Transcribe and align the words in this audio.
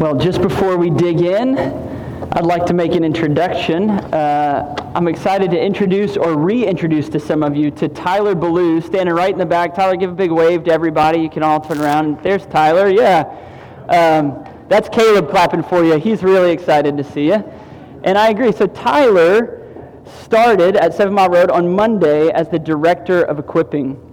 Well, 0.00 0.16
just 0.16 0.42
before 0.42 0.76
we 0.76 0.90
dig 0.90 1.20
in, 1.20 1.56
I'd 1.58 2.46
like 2.46 2.66
to 2.66 2.74
make 2.74 2.94
an 2.94 3.04
introduction. 3.04 3.90
Uh, 3.90 4.74
I'm 4.94 5.06
excited 5.06 5.50
to 5.52 5.60
introduce 5.60 6.16
or 6.16 6.36
reintroduce 6.36 7.08
to 7.10 7.20
some 7.20 7.42
of 7.42 7.54
you 7.54 7.70
to 7.72 7.88
Tyler 7.88 8.34
Ballou, 8.34 8.80
standing 8.80 9.14
right 9.14 9.32
in 9.32 9.38
the 9.38 9.46
back. 9.46 9.74
Tyler, 9.74 9.96
give 9.96 10.10
a 10.10 10.14
big 10.14 10.32
wave 10.32 10.64
to 10.64 10.72
everybody. 10.72 11.20
You 11.20 11.30
can 11.30 11.42
all 11.42 11.60
turn 11.60 11.78
around. 11.78 12.20
There's 12.22 12.46
Tyler, 12.46 12.88
yeah. 12.88 13.20
Um, 13.88 14.44
that's 14.68 14.88
Caleb 14.88 15.30
clapping 15.30 15.62
for 15.62 15.84
you. 15.84 15.98
He's 15.98 16.22
really 16.22 16.52
excited 16.52 16.96
to 16.96 17.04
see 17.04 17.26
you. 17.26 17.44
And 18.02 18.18
I 18.18 18.30
agree. 18.30 18.50
So, 18.50 18.66
Tyler 18.66 19.60
started 20.22 20.74
at 20.74 20.94
Seven 20.94 21.14
Mile 21.14 21.28
Road 21.28 21.50
on 21.50 21.72
Monday 21.72 22.30
as 22.30 22.48
the 22.48 22.58
director 22.58 23.22
of 23.22 23.38
equipping. 23.38 24.11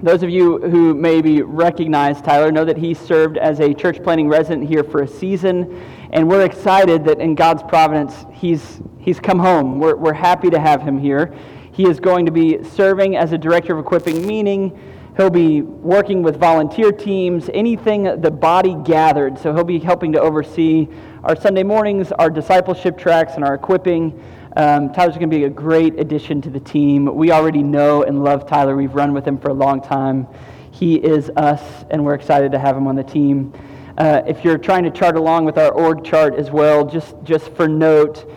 Those 0.00 0.22
of 0.22 0.30
you 0.30 0.58
who 0.58 0.94
maybe 0.94 1.42
recognize 1.42 2.22
Tyler 2.22 2.52
know 2.52 2.64
that 2.64 2.76
he 2.76 2.94
served 2.94 3.36
as 3.36 3.58
a 3.58 3.74
church 3.74 4.00
planting 4.00 4.28
resident 4.28 4.68
here 4.68 4.84
for 4.84 5.02
a 5.02 5.08
season, 5.08 5.82
and 6.12 6.28
we're 6.28 6.44
excited 6.44 7.04
that 7.06 7.18
in 7.18 7.34
God's 7.34 7.64
providence, 7.64 8.14
he's, 8.32 8.80
he's 9.00 9.18
come 9.18 9.40
home. 9.40 9.80
We're, 9.80 9.96
we're 9.96 10.12
happy 10.12 10.50
to 10.50 10.60
have 10.60 10.82
him 10.82 11.00
here. 11.00 11.34
He 11.72 11.88
is 11.88 11.98
going 11.98 12.26
to 12.26 12.32
be 12.32 12.62
serving 12.62 13.16
as 13.16 13.32
a 13.32 13.38
director 13.38 13.76
of 13.76 13.84
equipping, 13.84 14.24
meaning 14.24 14.78
he'll 15.16 15.30
be 15.30 15.62
working 15.62 16.22
with 16.22 16.36
volunteer 16.36 16.92
teams, 16.92 17.50
anything 17.52 18.20
the 18.20 18.30
body 18.30 18.76
gathered. 18.84 19.36
So 19.36 19.52
he'll 19.52 19.64
be 19.64 19.80
helping 19.80 20.12
to 20.12 20.20
oversee 20.20 20.86
our 21.24 21.34
Sunday 21.34 21.64
mornings, 21.64 22.12
our 22.12 22.30
discipleship 22.30 22.98
tracks, 22.98 23.32
and 23.34 23.44
our 23.44 23.54
equipping. 23.54 24.22
Um, 24.58 24.92
Tyler's 24.92 25.14
going 25.14 25.30
to 25.30 25.36
be 25.36 25.44
a 25.44 25.48
great 25.48 26.00
addition 26.00 26.40
to 26.42 26.50
the 26.50 26.58
team. 26.58 27.14
We 27.14 27.30
already 27.30 27.62
know 27.62 28.02
and 28.02 28.24
love 28.24 28.44
Tyler. 28.44 28.74
We've 28.74 28.92
run 28.92 29.12
with 29.12 29.24
him 29.24 29.38
for 29.38 29.50
a 29.50 29.54
long 29.54 29.80
time. 29.80 30.26
He 30.72 30.96
is 30.96 31.30
us, 31.36 31.84
and 31.90 32.04
we're 32.04 32.14
excited 32.14 32.50
to 32.50 32.58
have 32.58 32.76
him 32.76 32.88
on 32.88 32.96
the 32.96 33.04
team. 33.04 33.52
Uh, 33.96 34.22
if 34.26 34.44
you're 34.44 34.58
trying 34.58 34.82
to 34.82 34.90
chart 34.90 35.14
along 35.14 35.44
with 35.44 35.58
our 35.58 35.70
org 35.70 36.02
chart 36.04 36.34
as 36.34 36.50
well, 36.50 36.84
just, 36.84 37.14
just 37.22 37.52
for 37.52 37.68
note, 37.68 38.28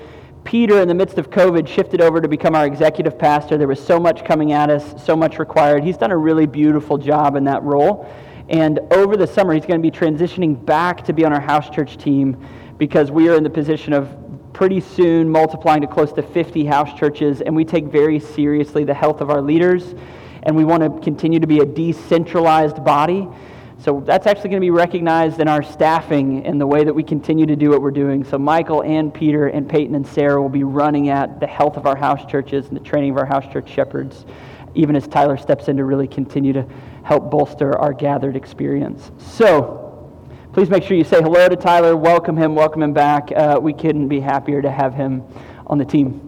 Peter, 0.44 0.80
in 0.80 0.88
the 0.88 0.94
midst 0.94 1.18
of 1.18 1.32
COVID, 1.32 1.68
shifted 1.68 2.02
over 2.02 2.22
to 2.22 2.28
become 2.28 2.54
our 2.54 2.68
executive 2.68 3.18
pastor. 3.18 3.58
There 3.58 3.68
was 3.68 3.84
so 3.84 4.00
much 4.00 4.24
coming 4.24 4.52
at 4.52 4.70
us, 4.70 5.04
so 5.04 5.16
much 5.16 5.40
required. 5.40 5.84
He's 5.84 5.98
done 5.98 6.12
a 6.12 6.18
really 6.18 6.46
beautiful 6.46 7.00
job 7.00 7.36
in 7.36 7.44
that 7.46 7.64
role. 7.64 8.08
And 8.48 8.80
over 8.92 9.18
the 9.18 9.26
summer, 9.26 9.56
he's 9.56 9.66
going 9.66 9.82
to 9.82 9.92
be 9.92 9.96
transitioning 9.96 10.64
back 10.68 11.04
to 11.06 11.14
be 11.14 11.26
on 11.26 11.34
our 11.34 11.42
house 11.42 11.72
church 11.72 11.98
team 11.98 12.38
because 12.78 13.10
we 13.10 13.28
are 13.28 13.34
in 13.34 13.44
the 13.44 13.50
position 13.50 13.94
of 13.94 14.31
pretty 14.62 14.80
soon 14.80 15.28
multiplying 15.28 15.82
to 15.82 15.88
close 15.88 16.14
to 16.14 16.22
50 16.22 16.66
house 16.66 16.94
churches, 16.94 17.42
and 17.42 17.56
we 17.56 17.66
take 17.66 17.86
very 17.86 18.20
seriously 18.20 18.84
the 18.84 18.94
health 18.94 19.20
of 19.20 19.32
our 19.32 19.42
leaders, 19.42 19.96
and 20.44 20.56
we 20.56 20.64
want 20.64 20.84
to 20.84 21.04
continue 21.04 21.40
to 21.40 21.48
be 21.48 21.62
a 21.62 21.66
decentralized 21.66 22.86
body. 22.86 23.28
So 23.80 24.04
that's 24.06 24.28
actually 24.28 24.52
going 24.52 24.62
to 24.62 24.66
be 24.68 24.70
recognized 24.70 25.40
in 25.40 25.48
our 25.48 25.64
staffing 25.64 26.46
and 26.46 26.62
the 26.62 26.68
way 26.68 26.84
that 26.84 26.94
we 26.94 27.02
continue 27.02 27.48
to 27.48 27.56
do 27.56 27.72
what 27.72 27.82
we're 27.82 27.90
doing. 27.90 28.24
So 28.24 28.38
Michael 28.38 28.84
and 28.84 29.12
Peter 29.12 29.48
and 29.48 29.68
Peyton 29.68 29.96
and 29.96 30.06
Sarah 30.06 30.40
will 30.40 30.48
be 30.48 30.64
running 30.64 31.10
at 31.10 31.40
the 31.40 31.48
health 31.48 31.76
of 31.76 31.88
our 31.88 31.96
house 31.96 32.30
churches 32.30 32.68
and 32.68 32.76
the 32.76 32.84
training 32.84 33.10
of 33.10 33.18
our 33.18 33.26
house 33.26 33.52
church 33.52 33.68
shepherds, 33.68 34.26
even 34.76 34.96
as 34.96 35.08
Tyler 35.08 35.38
steps 35.38 35.70
in 35.70 35.78
to 35.78 35.86
really 35.86 36.08
continue 36.08 36.54
to 36.54 36.68
help 37.02 37.32
bolster 37.32 37.76
our 37.80 37.94
gathered 37.94 38.36
experience. 38.36 39.10
So, 39.18 39.81
Please 40.54 40.70
make 40.70 40.84
sure 40.84 40.98
you 40.98 41.06
say 41.06 41.22
hello 41.22 41.48
to 41.48 41.56
Tyler, 41.56 41.96
welcome 41.96 42.36
him, 42.36 42.56
welcome 42.56 42.84
him 42.84 42.92
back. 42.92 43.32
Uh, 43.34 43.58
we 43.62 43.72
couldn't 43.72 44.10
be 44.10 44.20
happier 44.20 44.62
to 44.62 44.70
have 44.70 44.94
him 44.94 45.24
on 45.66 45.78
the 45.78 45.86
team. 45.86 46.28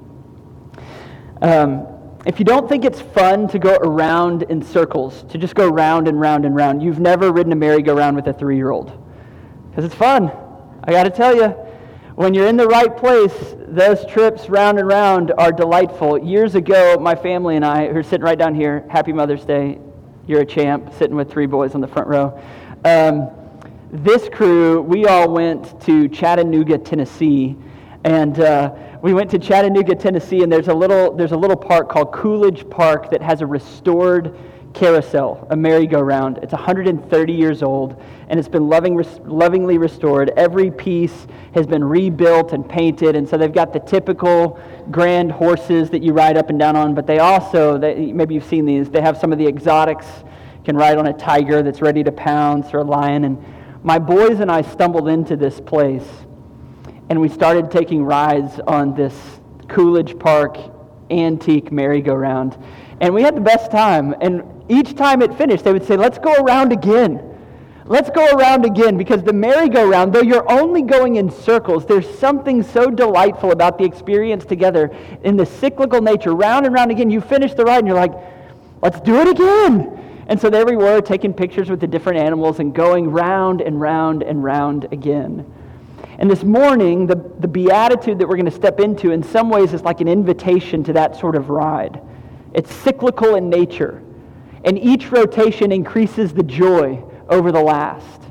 Um, 1.42 1.86
if 2.26 2.40
you 2.40 2.46
don't 2.46 2.70
think 2.70 2.86
it's 2.86 3.02
fun 3.02 3.50
to 3.50 3.60
go 3.60 3.76
around 3.76 4.44
in 4.44 4.62
circles, 4.62 5.24
to 5.24 5.38
just 5.38 5.56
go 5.56 5.68
round 5.68 6.08
and 6.08 6.22
round 6.22 6.46
and 6.46 6.56
round, 6.56 6.82
you've 6.82 7.02
never 7.02 7.34
ridden 7.34 7.52
a 7.52 7.56
merry-go-round 7.58 8.16
with 8.16 8.26
a 8.28 8.32
three 8.34 8.56
year 8.56 8.72
old. 8.72 8.98
Because 9.70 9.84
it's 9.84 9.96
fun. 9.96 10.32
I 10.86 10.94
got 10.94 11.04
to 11.04 11.10
tell 11.10 11.36
you, 11.36 11.50
when 12.16 12.34
you're 12.34 12.48
in 12.48 12.56
the 12.56 12.68
right 12.68 12.96
place, 12.96 13.56
those 13.68 14.06
trips 14.06 14.48
round 14.48 14.80
and 14.80 14.88
round 14.88 15.34
are 15.38 15.52
delightful. 15.52 16.18
Years 16.18 16.56
ago, 16.56 16.98
my 16.98 17.14
family 17.14 17.58
and 17.58 17.66
I, 17.66 17.90
who 17.90 17.98
are 17.98 18.04
sitting 18.04 18.24
right 18.24 18.40
down 18.40 18.56
here, 18.56 18.86
happy 18.90 19.12
Mother's 19.12 19.44
Day, 19.44 19.80
you're 20.28 20.40
a 20.40 20.46
champ, 20.46 20.94
sitting 20.94 21.18
with 21.18 21.30
three 21.30 21.46
boys 21.46 21.76
on 21.76 21.82
the 21.82 21.90
front 21.90 22.08
row. 22.08 22.42
Um, 22.86 23.30
this 23.94 24.28
crew, 24.28 24.82
we 24.82 25.06
all 25.06 25.30
went 25.30 25.80
to 25.82 26.10
Chattanooga, 26.10 26.80
Tennessee, 26.80 27.56
and 28.04 28.40
uh, 28.40 28.74
we 29.04 29.14
went 29.14 29.30
to 29.30 29.38
Chattanooga, 29.38 29.94
Tennessee, 29.94 30.42
and 30.42 30.52
there's 30.52 30.68
a 30.68 30.74
little 30.74 31.16
there's 31.16 31.32
a 31.32 31.38
little 31.38 31.56
park 31.56 31.90
called 31.90 32.12
Coolidge 32.12 32.68
Park 32.72 33.12
that 33.12 33.22
has 33.22 33.42
a 33.42 33.46
restored 33.46 34.36
carousel, 34.74 35.46
a 35.52 35.56
merry-go-round. 35.56 36.40
It's 36.40 36.54
130 36.54 37.34
years 37.34 37.62
old, 37.62 38.02
and 38.30 38.40
it's 38.40 38.50
been 38.50 38.68
loving, 38.68 38.98
lovingly 39.26 39.78
restored. 39.78 40.32
Every 40.36 40.72
piece 40.72 41.28
has 41.54 41.68
been 41.68 41.84
rebuilt 41.84 42.52
and 42.52 42.68
painted, 42.68 43.16
and 43.16 43.30
so 43.30 43.38
they've 43.38 43.54
got 43.54 43.74
the 43.74 43.80
typical 43.80 44.60
grand 44.90 45.32
horses 45.32 45.92
that 45.92 46.02
you 46.02 46.14
ride 46.14 46.36
up 46.36 46.50
and 46.50 46.58
down 46.58 46.76
on, 46.76 46.96
but 46.96 47.06
they 47.06 47.20
also, 47.20 47.78
they, 47.78 48.12
maybe 48.12 48.34
you've 48.34 48.44
seen 48.44 48.66
these, 48.66 48.90
they 48.90 49.02
have 49.02 49.20
some 49.20 49.32
of 49.32 49.38
the 49.38 49.46
exotics. 49.46 50.08
You 50.58 50.64
can 50.66 50.78
ride 50.78 50.98
on 50.98 51.06
a 51.06 51.14
tiger 51.14 51.62
that's 51.62 51.80
ready 51.80 52.04
to 52.04 52.12
pounce 52.12 52.74
or 52.74 52.80
a 52.80 52.84
lion, 52.84 53.26
and 53.26 53.38
my 53.84 54.00
boys 54.00 54.40
and 54.40 54.50
I 54.50 54.62
stumbled 54.62 55.10
into 55.10 55.36
this 55.36 55.60
place 55.60 56.08
and 57.10 57.20
we 57.20 57.28
started 57.28 57.70
taking 57.70 58.04
rides 58.04 58.60
on 58.66 58.96
this 58.96 59.14
Coolidge 59.68 60.18
Park 60.18 60.58
antique 61.12 61.72
merry-go-round. 61.72 62.58
And 63.02 63.14
we 63.14 63.22
had 63.22 63.36
the 63.36 63.42
best 63.42 63.72
time. 63.72 64.16
And 64.22 64.44
each 64.70 64.96
time 64.96 65.22
it 65.22 65.34
finished, 65.38 65.66
they 65.66 65.74
would 65.74 65.86
say, 65.86 65.98
Let's 65.98 66.18
go 66.18 66.34
around 66.34 66.72
again. 66.72 67.30
Let's 67.86 68.10
go 68.10 68.26
around 68.38 68.64
again 68.66 68.98
because 68.98 69.24
the 69.24 69.34
merry-go-round, 69.34 70.14
though 70.14 70.22
you're 70.22 70.50
only 70.50 70.84
going 70.84 71.18
in 71.18 71.30
circles, 71.30 71.86
there's 71.86 72.08
something 72.18 72.64
so 72.64 72.90
delightful 72.90 73.52
about 73.52 73.78
the 73.78 73.84
experience 73.84 74.46
together 74.46 74.90
in 75.24 75.36
the 75.36 75.46
cyclical 75.46 76.02
nature. 76.02 76.34
Round 76.34 76.66
and 76.66 76.74
round 76.74 76.92
again, 76.92 77.10
you 77.10 77.20
finish 77.20 77.54
the 77.54 77.66
ride 77.66 77.80
and 77.80 77.88
you're 77.88 77.98
like, 77.98 78.14
let's 78.82 79.02
do 79.02 79.18
it 79.18 79.28
again. 79.28 80.00
And 80.28 80.40
so 80.40 80.50
there 80.50 80.66
we 80.66 80.76
were, 80.76 81.02
taking 81.02 81.34
pictures 81.34 81.70
with 81.70 81.80
the 81.80 81.88
different 81.88 82.20
animals 82.20 82.60
and 82.60 82.74
going 82.74 83.10
round 83.10 83.62
and 83.62 83.80
round 83.80 84.24
and 84.24 84.44
round 84.44 84.88
again. 84.92 85.46
And 86.18 86.30
this 86.30 86.44
morning, 86.44 87.08
the, 87.08 87.16
the 87.40 87.48
beatitude 87.48 88.20
that 88.20 88.28
we're 88.28 88.36
going 88.36 88.46
to 88.46 88.52
step 88.52 88.80
into, 88.80 89.12
in 89.12 89.24
some 89.24 89.50
ways, 89.50 89.74
is 89.74 89.82
like 89.82 90.00
an 90.00 90.08
invitation 90.08 90.84
to 90.86 90.94
that 90.94 91.18
sort 91.18 91.36
of 91.36 91.50
ride. 91.50 92.02
It's 92.54 92.74
cyclical 92.74 93.36
in 93.36 93.50
nature, 93.50 94.02
and 94.64 94.78
each 94.78 95.12
rotation 95.12 95.72
increases 95.72 96.34
the 96.34 96.44
joy 96.44 97.04
over 97.28 97.52
the 97.52 97.62
last. 97.62 98.22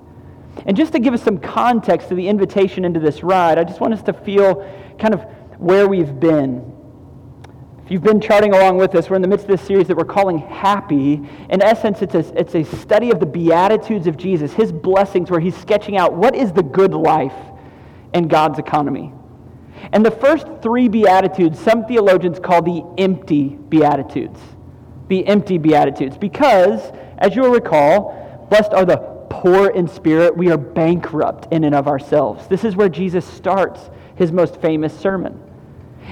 And 0.65 0.77
just 0.77 0.93
to 0.93 1.01
give 1.01 1.13
us 1.13 1.23
some 1.23 1.39
context 1.39 2.09
to 2.09 2.15
the 2.15 2.29
invitation 2.29 2.85
into 2.85 3.01
this 3.01 3.23
ride, 3.23 3.59
I 3.59 3.65
just 3.65 3.81
want 3.81 3.95
us 3.95 4.03
to 4.05 4.13
feel 4.13 4.67
kind 4.99 5.13
of 5.13 5.23
where 5.59 5.89
we've 5.89 6.19
been 6.21 6.72
you've 7.93 8.03
been 8.03 8.21
charting 8.21 8.55
along 8.55 8.79
with 8.79 8.95
us, 8.95 9.11
we're 9.11 9.17
in 9.17 9.23
the 9.23 9.29
midst 9.29 9.45
of 9.45 9.51
this 9.51 9.67
series 9.67 9.87
that 9.87 9.97
we're 9.97 10.05
calling 10.05 10.39
Happy. 10.39 11.21
In 11.51 11.61
essence, 11.63 12.01
it's 12.01 12.15
a, 12.15 12.41
it's 12.41 12.55
a 12.55 12.65
study 12.65 13.11
of 13.11 13.21
the 13.21 13.27
Beatitudes 13.27 14.07
of 14.07 14.17
Jesus, 14.17 14.55
his 14.55 14.73
blessings, 14.73 15.31
where 15.31 15.41
he's 15.41 15.57
sketching 15.57 15.99
out 15.99 16.15
what 16.15 16.35
is 16.35 16.53
the 16.53 16.63
good 16.63 16.95
life 16.95 17.35
in 18.15 18.29
God's 18.29 18.59
economy. 18.59 19.13
And 19.93 20.07
the 20.07 20.11
first 20.11 20.47
three 20.63 20.89
Beatitudes, 20.89 21.59
some 21.59 21.85
theologians 21.85 22.39
call 22.39 22.63
the 22.63 22.83
empty 22.97 23.49
Beatitudes. 23.69 24.41
The 25.09 25.27
empty 25.27 25.59
Beatitudes. 25.59 26.17
Because, 26.17 26.81
as 27.19 27.37
you'll 27.37 27.51
recall, 27.51 28.47
blessed 28.49 28.73
are 28.73 28.87
the 28.87 28.97
poor 29.29 29.69
in 29.69 29.87
spirit. 29.87 30.35
We 30.35 30.51
are 30.51 30.57
bankrupt 30.57 31.53
in 31.53 31.65
and 31.65 31.75
of 31.75 31.89
ourselves. 31.89 32.47
This 32.49 32.65
is 32.65 32.75
where 32.75 32.89
Jesus 32.89 33.27
starts 33.27 33.91
his 34.17 34.33
most 34.33 34.61
famous 34.63 34.99
sermon. 34.99 35.42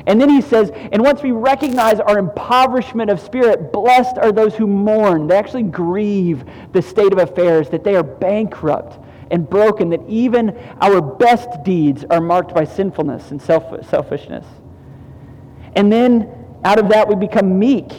And 0.06 0.20
then 0.20 0.30
he 0.30 0.40
says, 0.40 0.70
and 0.92 1.02
once 1.02 1.22
we 1.22 1.30
recognize 1.30 2.00
our 2.00 2.18
impoverishment 2.18 3.10
of 3.10 3.20
spirit, 3.20 3.72
blessed 3.72 4.16
are 4.18 4.32
those 4.32 4.54
who 4.54 4.66
mourn. 4.66 5.26
They 5.26 5.36
actually 5.36 5.64
grieve 5.64 6.44
the 6.72 6.80
state 6.80 7.12
of 7.12 7.18
affairs, 7.18 7.68
that 7.70 7.84
they 7.84 7.96
are 7.96 8.02
bankrupt 8.02 8.98
and 9.30 9.48
broken, 9.48 9.90
that 9.90 10.00
even 10.08 10.56
our 10.80 11.00
best 11.00 11.62
deeds 11.64 12.04
are 12.10 12.20
marked 12.20 12.54
by 12.54 12.64
sinfulness 12.64 13.30
and 13.30 13.40
self- 13.40 13.86
selfishness. 13.88 14.46
And 15.76 15.92
then 15.92 16.32
out 16.64 16.78
of 16.78 16.88
that, 16.88 17.06
we 17.08 17.14
become 17.14 17.58
meek. 17.58 17.92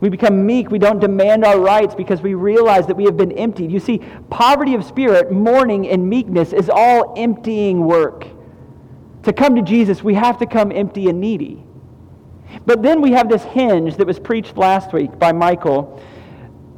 We 0.00 0.10
become 0.10 0.44
meek. 0.44 0.70
We 0.70 0.78
don't 0.78 1.00
demand 1.00 1.44
our 1.44 1.58
rights 1.58 1.94
because 1.94 2.20
we 2.20 2.34
realize 2.34 2.86
that 2.86 2.96
we 2.96 3.04
have 3.04 3.16
been 3.16 3.32
emptied. 3.32 3.72
You 3.72 3.80
see, 3.80 3.98
poverty 4.30 4.74
of 4.74 4.84
spirit, 4.84 5.32
mourning, 5.32 5.88
and 5.88 6.08
meekness 6.08 6.52
is 6.52 6.68
all 6.68 7.14
emptying 7.16 7.84
work. 7.84 8.26
To 9.26 9.32
come 9.32 9.56
to 9.56 9.62
Jesus, 9.62 10.04
we 10.04 10.14
have 10.14 10.38
to 10.38 10.46
come 10.46 10.70
empty 10.70 11.08
and 11.08 11.20
needy. 11.20 11.60
But 12.64 12.84
then 12.84 13.00
we 13.00 13.10
have 13.10 13.28
this 13.28 13.42
hinge 13.42 13.96
that 13.96 14.06
was 14.06 14.20
preached 14.20 14.56
last 14.56 14.92
week 14.92 15.18
by 15.18 15.32
Michael. 15.32 16.00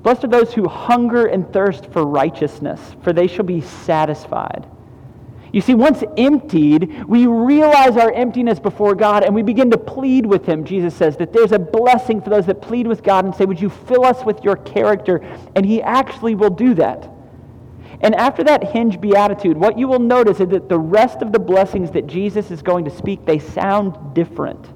Blessed 0.02 0.24
are 0.24 0.28
those 0.28 0.54
who 0.54 0.66
hunger 0.66 1.26
and 1.26 1.52
thirst 1.52 1.92
for 1.92 2.06
righteousness, 2.06 2.80
for 3.02 3.12
they 3.12 3.26
shall 3.26 3.44
be 3.44 3.60
satisfied. 3.60 4.66
You 5.52 5.60
see, 5.60 5.74
once 5.74 6.02
emptied, 6.16 7.04
we 7.04 7.26
realize 7.26 7.98
our 7.98 8.12
emptiness 8.12 8.58
before 8.58 8.94
God 8.94 9.24
and 9.24 9.34
we 9.34 9.42
begin 9.42 9.70
to 9.70 9.76
plead 9.76 10.24
with 10.24 10.46
Him. 10.46 10.64
Jesus 10.64 10.94
says 10.94 11.18
that 11.18 11.34
there's 11.34 11.52
a 11.52 11.58
blessing 11.58 12.22
for 12.22 12.30
those 12.30 12.46
that 12.46 12.62
plead 12.62 12.86
with 12.86 13.02
God 13.02 13.26
and 13.26 13.34
say, 13.34 13.44
Would 13.44 13.60
you 13.60 13.68
fill 13.68 14.06
us 14.06 14.24
with 14.24 14.42
your 14.42 14.56
character? 14.56 15.18
And 15.54 15.66
He 15.66 15.82
actually 15.82 16.34
will 16.34 16.48
do 16.48 16.72
that. 16.76 17.10
And 18.00 18.14
after 18.14 18.44
that 18.44 18.62
hinge 18.62 19.00
beatitude, 19.00 19.56
what 19.56 19.78
you 19.78 19.88
will 19.88 19.98
notice 19.98 20.40
is 20.40 20.48
that 20.48 20.68
the 20.68 20.78
rest 20.78 21.20
of 21.20 21.32
the 21.32 21.38
blessings 21.38 21.90
that 21.92 22.06
Jesus 22.06 22.50
is 22.50 22.62
going 22.62 22.84
to 22.84 22.90
speak, 22.90 23.24
they 23.26 23.38
sound 23.38 24.14
different. 24.14 24.68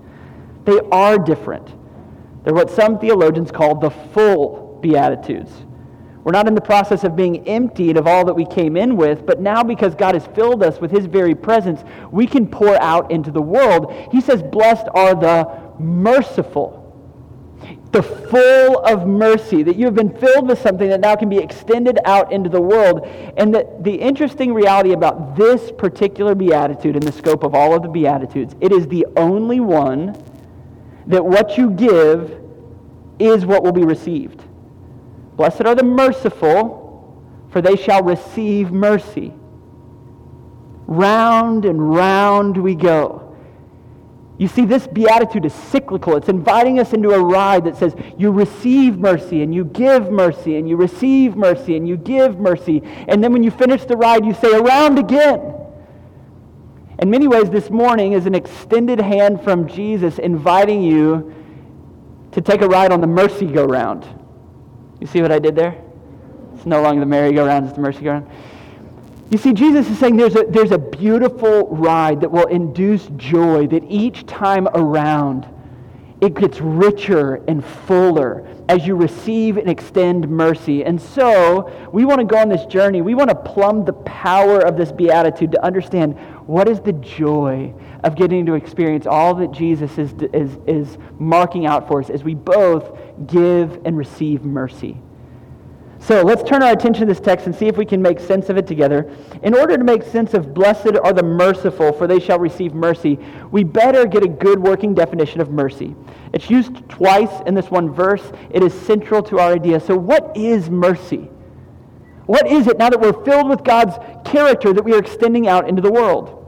They 0.65 0.81
are 0.91 1.19
different. 1.19 1.73
They're 2.45 2.55
what 2.55 2.71
some 2.71 2.99
theologians 2.99 3.53
call 3.53 3.77
the 3.77 3.91
full 3.91 4.79
beatitudes. 4.83 5.53
We're 6.25 6.33
not 6.33 6.47
in 6.47 6.55
the 6.55 6.61
process 6.61 7.03
of 7.05 7.17
being 7.17 7.47
emptied 7.49 7.97
of 7.97 8.07
all 8.07 8.25
that 8.25 8.35
we 8.35 8.45
came 8.45 8.77
in 8.77 8.97
with, 8.97 9.27
but 9.27 9.41
now 9.41 9.63
because 9.63 9.95
God 9.95 10.15
has 10.15 10.27
filled 10.29 10.63
us 10.63 10.81
with 10.81 10.91
his 10.91 11.07
very 11.07 11.35
presence, 11.35 11.83
we 12.13 12.27
can 12.27 12.47
pour 12.47 12.81
out 12.81 13.11
into 13.11 13.31
the 13.31 13.43
world. 13.43 13.93
He 14.13 14.21
says, 14.21 14.43
Blessed 14.43 14.87
are 14.95 15.15
the 15.15 15.49
merciful 15.81 16.82
the 17.93 18.03
full 18.03 18.79
of 18.79 19.07
mercy, 19.07 19.63
that 19.63 19.77
you 19.77 19.85
have 19.85 19.95
been 19.95 20.17
filled 20.17 20.49
with 20.49 20.61
something 20.61 20.89
that 20.89 21.01
now 21.01 21.15
can 21.15 21.29
be 21.29 21.37
extended 21.39 21.99
out 22.07 22.33
into 22.33 22.49
the 22.49 22.61
world. 22.61 23.07
And 23.37 23.55
that 23.55 23.85
the 23.85 23.95
interesting 23.95 24.55
reality 24.55 24.93
about 24.93 25.37
this 25.37 25.71
particular 25.71 26.35
beatitude 26.35 26.97
in 26.97 27.03
the 27.03 27.13
scope 27.13 27.45
of 27.45 27.55
all 27.55 27.75
of 27.75 27.83
the 27.83 27.89
beatitudes, 27.89 28.57
it 28.61 28.73
is 28.73 28.89
the 28.89 29.07
only 29.17 29.61
one 29.61 30.17
that 31.07 31.25
what 31.25 31.59
you 31.59 31.71
give 31.71 32.41
is 33.19 33.45
what 33.45 33.63
will 33.63 33.73
be 33.73 33.85
received. 33.85 34.43
Blessed 35.37 35.63
are 35.63 35.75
the 35.75 35.85
merciful, 35.85 37.23
for 37.51 37.61
they 37.61 37.77
shall 37.77 38.03
receive 38.03 38.73
mercy. 38.73 39.35
Round 40.87 41.65
and 41.65 41.95
round 41.95 42.57
we 42.57 42.75
go. 42.75 43.32
You 44.39 44.49
see, 44.49 44.65
this 44.65 44.87
beatitude 44.87 45.45
is 45.45 45.53
cyclical. 45.53 46.17
It's 46.17 46.29
inviting 46.29 46.81
us 46.81 46.93
into 46.93 47.11
a 47.11 47.21
ride 47.21 47.65
that 47.65 47.77
says 47.77 47.95
you 48.17 48.31
receive 48.33 48.99
mercy 48.99 49.43
and 49.43 49.55
you 49.55 49.65
give 49.65 50.11
mercy 50.11 50.57
and 50.57 50.69
you 50.69 50.77
receive 50.77 51.37
mercy 51.37 51.77
and 51.77 51.87
you 51.87 51.97
give 51.97 52.39
mercy. 52.41 52.83
And 53.09 53.23
then 53.23 53.33
when 53.33 53.43
you 53.43 53.51
finish 53.51 53.85
the 53.85 53.97
ride, 53.97 54.25
you 54.25 54.35
say, 54.35 54.53
around 54.53 54.99
again. 54.99 55.55
In 56.99 57.11
many 57.11 57.29
ways, 57.29 57.51
this 57.51 57.71
morning 57.71 58.13
is 58.13 58.27
an 58.27 58.35
extended 58.35 59.01
hand 59.01 59.43
from 59.43 59.69
Jesus 59.69 60.19
inviting 60.19 60.83
you 60.83 61.35
to 62.33 62.41
take 62.41 62.63
a 62.63 62.67
ride 62.67 62.93
on 62.93 63.01
the 63.01 63.07
mercy 63.07 63.47
go 63.47 63.65
round. 63.65 64.07
You 65.01 65.07
see 65.07 65.21
what 65.21 65.33
I 65.33 65.39
did 65.39 65.55
there? 65.55 65.77
It's 66.55 66.65
no 66.65 66.81
longer 66.81 67.01
the 67.01 67.07
merry-go-round, 67.07 67.67
it's 67.67 67.75
the 67.75 67.81
mercy 67.81 68.03
go 68.03 68.13
round. 68.13 68.31
You 69.33 69.39
see, 69.39 69.55
Jesus 69.55 69.89
is 69.89 69.99
saying 69.99 70.19
there's 70.19 70.37
a, 70.37 70.45
there's 70.47 70.73
a 70.73 70.79
beautiful 70.79 71.67
ride 71.69 72.21
that 72.21 72.31
will 72.31 72.49
induce 72.49 73.09
joy, 73.17 73.67
that 73.69 73.83
each 73.89 74.27
time 74.27 74.69
around, 74.75 75.49
it 76.21 76.35
gets 76.35 76.61
richer 76.61 77.43
and 77.49 77.65
fuller 77.65 78.47
as 78.69 78.87
you 78.87 78.95
receive 78.95 79.57
and 79.57 79.71
extend 79.71 80.29
mercy. 80.29 80.85
And 80.85 81.01
so, 81.01 81.73
we 81.95 82.05
want 82.05 82.19
to 82.19 82.27
go 82.27 82.37
on 82.37 82.51
this 82.51 82.67
journey. 82.67 83.01
We 83.01 83.15
want 83.15 83.31
to 83.31 83.35
plumb 83.35 83.87
the 83.87 83.95
power 83.95 84.59
of 84.59 84.77
this 84.77 84.93
beatitude 84.93 85.53
to 85.53 85.65
understand 85.65 86.19
what 86.47 86.69
is 86.69 86.81
the 86.81 86.93
joy 86.93 87.73
of 88.05 88.15
getting 88.17 88.45
to 88.45 88.53
experience 88.53 89.07
all 89.07 89.35
that 89.37 89.51
Jesus 89.51 89.97
is, 89.97 90.13
is, 90.35 90.59
is 90.67 90.99
marking 91.19 91.65
out 91.65 91.89
for 91.89 92.03
us 92.03 92.11
as 92.11 92.23
we 92.23 92.35
both 92.35 92.99
give 93.27 93.81
and 93.87 93.97
receive 93.97 94.45
mercy. 94.45 95.01
So 96.03 96.23
let's 96.23 96.43
turn 96.43 96.65
our 96.65 96.73
attention 96.73 97.07
to 97.07 97.15
this 97.15 97.21
text 97.21 97.47
and 97.47 97.55
see 97.55 97.69
if 97.69 97.77
we 97.77 97.87
can 97.87 98.03
make 98.03 98.19
sense 98.19 98.49
of 98.49 98.57
it 98.57 98.67
together. 98.67 99.09
In 99.45 99.55
order 99.55 99.79
to 99.79 99.85
make 99.85 100.03
sense 100.03 100.35
of 100.35 100.53
blessed 100.53 100.97
are 101.05 101.13
the 101.13 101.23
merciful, 101.23 101.93
for 101.93 102.09
they 102.09 102.19
shall 102.19 102.41
receive 102.41 102.75
mercy, 102.75 103.21
we 103.53 103.63
better 103.63 104.05
get 104.05 104.25
a 104.25 104.29
good 104.29 104.59
working 104.59 104.95
definition 104.95 105.41
of 105.41 105.51
mercy. 105.51 105.95
It's 106.33 106.51
used 106.51 106.89
twice 106.89 107.31
in 107.47 107.55
this 107.55 107.71
one 107.71 107.95
verse. 107.95 108.33
It 108.51 108.65
is 108.65 108.75
central 108.75 109.23
to 109.23 109.39
our 109.39 109.53
idea. 109.53 109.79
So, 109.79 109.97
what 109.97 110.37
is 110.37 110.69
mercy? 110.69 111.31
What 112.27 112.49
is 112.49 112.67
it 112.67 112.79
now 112.79 112.91
that 112.91 113.01
we're 113.01 113.25
filled 113.25 113.49
with 113.49 113.63
God's 113.63 113.95
character 114.25 114.73
that 114.73 114.83
we 114.83 114.95
are 114.95 114.99
extending 114.99 115.47
out 115.47 115.69
into 115.69 115.83
the 115.83 115.93
world? 115.93 116.39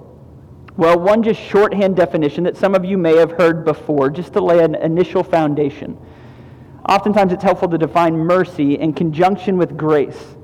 Well, 0.77 0.99
one 0.99 1.23
just 1.23 1.41
shorthand 1.41 1.95
definition 1.95 2.43
that 2.45 2.56
some 2.56 2.75
of 2.75 2.85
you 2.85 2.99
may 2.99 3.17
have 3.19 3.31
heard 3.33 3.65
before, 3.65 4.11
just 4.11 4.33
to 4.33 4.41
lay 4.41 4.65
an 4.65 4.75
initial 4.75 5.23
foundation. 5.23 5.97
Oftentimes 6.88 7.32
it's 7.32 7.42
helpful 7.42 7.69
to 7.69 7.78
define 7.78 8.16
mercy 8.16 8.75
in 8.78 8.92
conjunction 8.92 9.56
with 9.56 9.76
grace. 9.76 10.36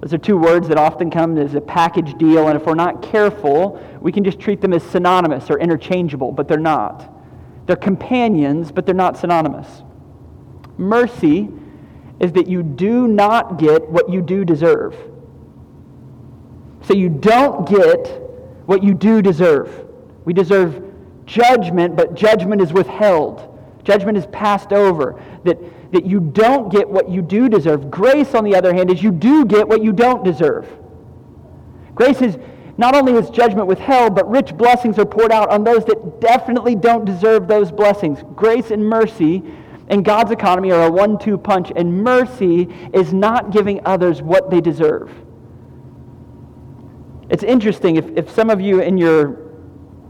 Those 0.00 0.14
are 0.14 0.18
two 0.18 0.36
words 0.36 0.68
that 0.68 0.78
often 0.78 1.10
come 1.10 1.38
as 1.38 1.54
a 1.54 1.60
package 1.60 2.16
deal, 2.18 2.48
and 2.48 2.60
if 2.60 2.66
we're 2.66 2.74
not 2.74 3.02
careful, 3.02 3.82
we 4.00 4.12
can 4.12 4.24
just 4.24 4.38
treat 4.38 4.60
them 4.60 4.72
as 4.72 4.82
synonymous 4.82 5.50
or 5.50 5.58
interchangeable, 5.58 6.32
but 6.32 6.48
they're 6.48 6.58
not. 6.58 7.10
They're 7.66 7.76
companions, 7.76 8.70
but 8.70 8.86
they're 8.86 8.94
not 8.94 9.16
synonymous. 9.16 9.82
Mercy 10.76 11.48
is 12.20 12.32
that 12.32 12.46
you 12.46 12.62
do 12.62 13.08
not 13.08 13.58
get 13.58 13.88
what 13.88 14.10
you 14.10 14.22
do 14.22 14.44
deserve. 14.44 14.96
So 16.82 16.94
you 16.94 17.08
don't 17.08 17.68
get 17.68 18.20
what 18.66 18.82
you 18.82 18.94
do 18.94 19.22
deserve. 19.22 19.86
We 20.24 20.32
deserve 20.32 20.82
judgment, 21.26 21.96
but 21.96 22.14
judgment 22.14 22.60
is 22.60 22.72
withheld. 22.72 23.50
Judgment 23.84 24.16
is 24.18 24.26
passed 24.26 24.72
over. 24.72 25.22
That, 25.44 25.92
that 25.92 26.06
you 26.06 26.20
don't 26.20 26.72
get 26.72 26.88
what 26.88 27.08
you 27.10 27.20
do 27.20 27.48
deserve. 27.48 27.90
Grace, 27.90 28.34
on 28.34 28.44
the 28.44 28.56
other 28.56 28.72
hand, 28.72 28.90
is 28.90 29.02
you 29.02 29.10
do 29.10 29.44
get 29.44 29.68
what 29.68 29.82
you 29.82 29.92
don't 29.92 30.24
deserve. 30.24 30.66
Grace 31.94 32.22
is 32.22 32.38
not 32.76 32.96
only 32.96 33.12
is 33.12 33.30
judgment 33.30 33.66
withheld, 33.66 34.14
but 34.14 34.28
rich 34.28 34.56
blessings 34.56 34.98
are 34.98 35.04
poured 35.04 35.30
out 35.30 35.50
on 35.50 35.62
those 35.62 35.84
that 35.84 36.20
definitely 36.20 36.74
don't 36.74 37.04
deserve 37.04 37.46
those 37.46 37.70
blessings. 37.70 38.20
Grace 38.34 38.70
and 38.70 38.84
mercy 38.84 39.42
in 39.90 40.02
God's 40.02 40.30
economy 40.30 40.72
are 40.72 40.86
a 40.86 40.90
one 40.90 41.18
two 41.18 41.36
punch, 41.36 41.70
and 41.76 42.02
mercy 42.02 42.74
is 42.92 43.12
not 43.12 43.50
giving 43.50 43.84
others 43.84 44.22
what 44.22 44.50
they 44.50 44.60
deserve. 44.60 45.12
It's 47.28 47.44
interesting 47.44 47.96
if, 47.96 48.06
if 48.16 48.30
some 48.30 48.50
of 48.50 48.60
you 48.60 48.80
in 48.80 48.98
your 48.98 49.43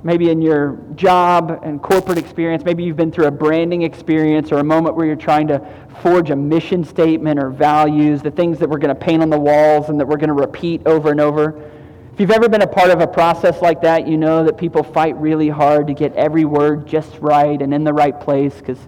maybe 0.04 0.28
in 0.28 0.42
your 0.42 0.78
job 0.94 1.60
and 1.64 1.82
corporate 1.82 2.18
experience, 2.18 2.62
maybe 2.62 2.84
you've 2.84 2.96
been 2.96 3.10
through 3.10 3.24
a 3.24 3.30
branding 3.30 3.82
experience 3.82 4.52
or 4.52 4.58
a 4.58 4.64
moment 4.64 4.94
where 4.94 5.06
you're 5.06 5.16
trying 5.16 5.48
to 5.48 5.66
forge 6.02 6.28
a 6.28 6.36
mission 6.36 6.84
statement 6.84 7.42
or 7.42 7.48
values, 7.48 8.20
the 8.20 8.30
things 8.30 8.58
that 8.58 8.68
we're 8.68 8.78
going 8.78 8.94
to 8.94 9.00
paint 9.00 9.22
on 9.22 9.30
the 9.30 9.38
walls 9.38 9.88
and 9.88 9.98
that 9.98 10.06
we're 10.06 10.18
going 10.18 10.28
to 10.28 10.34
repeat 10.34 10.86
over 10.86 11.10
and 11.10 11.20
over. 11.20 11.70
If 12.12 12.20
you've 12.20 12.30
ever 12.30 12.50
been 12.50 12.60
a 12.60 12.66
part 12.66 12.90
of 12.90 13.00
a 13.00 13.06
process 13.06 13.62
like 13.62 13.80
that, 13.80 14.06
you 14.06 14.18
know 14.18 14.44
that 14.44 14.58
people 14.58 14.82
fight 14.82 15.16
really 15.16 15.48
hard 15.48 15.86
to 15.86 15.94
get 15.94 16.14
every 16.14 16.44
word 16.44 16.86
just 16.86 17.18
right 17.20 17.60
and 17.60 17.72
in 17.72 17.82
the 17.82 17.92
right 17.92 18.20
place 18.20 18.54
because, 18.54 18.78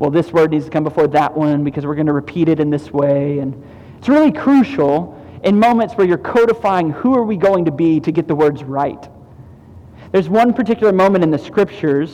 well, 0.00 0.10
this 0.10 0.32
word 0.32 0.50
needs 0.50 0.64
to 0.64 0.70
come 0.70 0.84
before 0.84 1.06
that 1.08 1.34
one 1.34 1.62
because 1.62 1.86
we're 1.86 1.94
going 1.94 2.08
to 2.08 2.12
repeat 2.12 2.48
it 2.48 2.58
in 2.58 2.70
this 2.70 2.92
way. 2.92 3.38
And 3.38 3.64
it's 3.98 4.08
really 4.08 4.32
crucial 4.32 5.16
in 5.44 5.58
moments 5.58 5.94
where 5.94 6.08
you're 6.08 6.18
codifying 6.18 6.90
who 6.90 7.14
are 7.14 7.24
we 7.24 7.36
going 7.36 7.66
to 7.66 7.70
be 7.70 8.00
to 8.00 8.10
get 8.10 8.26
the 8.26 8.34
words 8.34 8.64
right. 8.64 9.08
There's 10.16 10.30
one 10.30 10.54
particular 10.54 10.94
moment 10.94 11.24
in 11.24 11.30
the 11.30 11.38
scriptures 11.38 12.10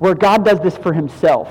where 0.00 0.16
God 0.16 0.44
does 0.44 0.58
this 0.58 0.76
for 0.76 0.92
himself. 0.92 1.48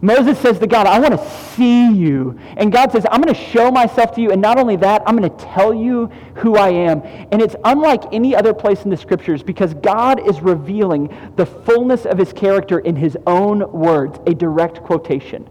Moses 0.00 0.38
says 0.38 0.58
to 0.60 0.66
God, 0.66 0.86
I 0.86 0.98
want 0.98 1.12
to 1.12 1.30
see 1.54 1.92
you. 1.92 2.40
And 2.56 2.72
God 2.72 2.90
says, 2.90 3.04
I'm 3.10 3.20
going 3.20 3.34
to 3.34 3.38
show 3.38 3.70
myself 3.70 4.14
to 4.14 4.22
you. 4.22 4.30
And 4.30 4.40
not 4.40 4.58
only 4.58 4.76
that, 4.76 5.02
I'm 5.06 5.14
going 5.14 5.30
to 5.30 5.44
tell 5.44 5.74
you 5.74 6.06
who 6.36 6.56
I 6.56 6.70
am. 6.70 7.02
And 7.02 7.42
it's 7.42 7.54
unlike 7.66 8.14
any 8.14 8.34
other 8.34 8.54
place 8.54 8.82
in 8.84 8.88
the 8.88 8.96
scriptures 8.96 9.42
because 9.42 9.74
God 9.74 10.26
is 10.26 10.40
revealing 10.40 11.14
the 11.36 11.44
fullness 11.44 12.06
of 12.06 12.16
his 12.16 12.32
character 12.32 12.78
in 12.78 12.96
his 12.96 13.14
own 13.26 13.70
words, 13.72 14.20
a 14.26 14.32
direct 14.32 14.82
quotation. 14.82 15.46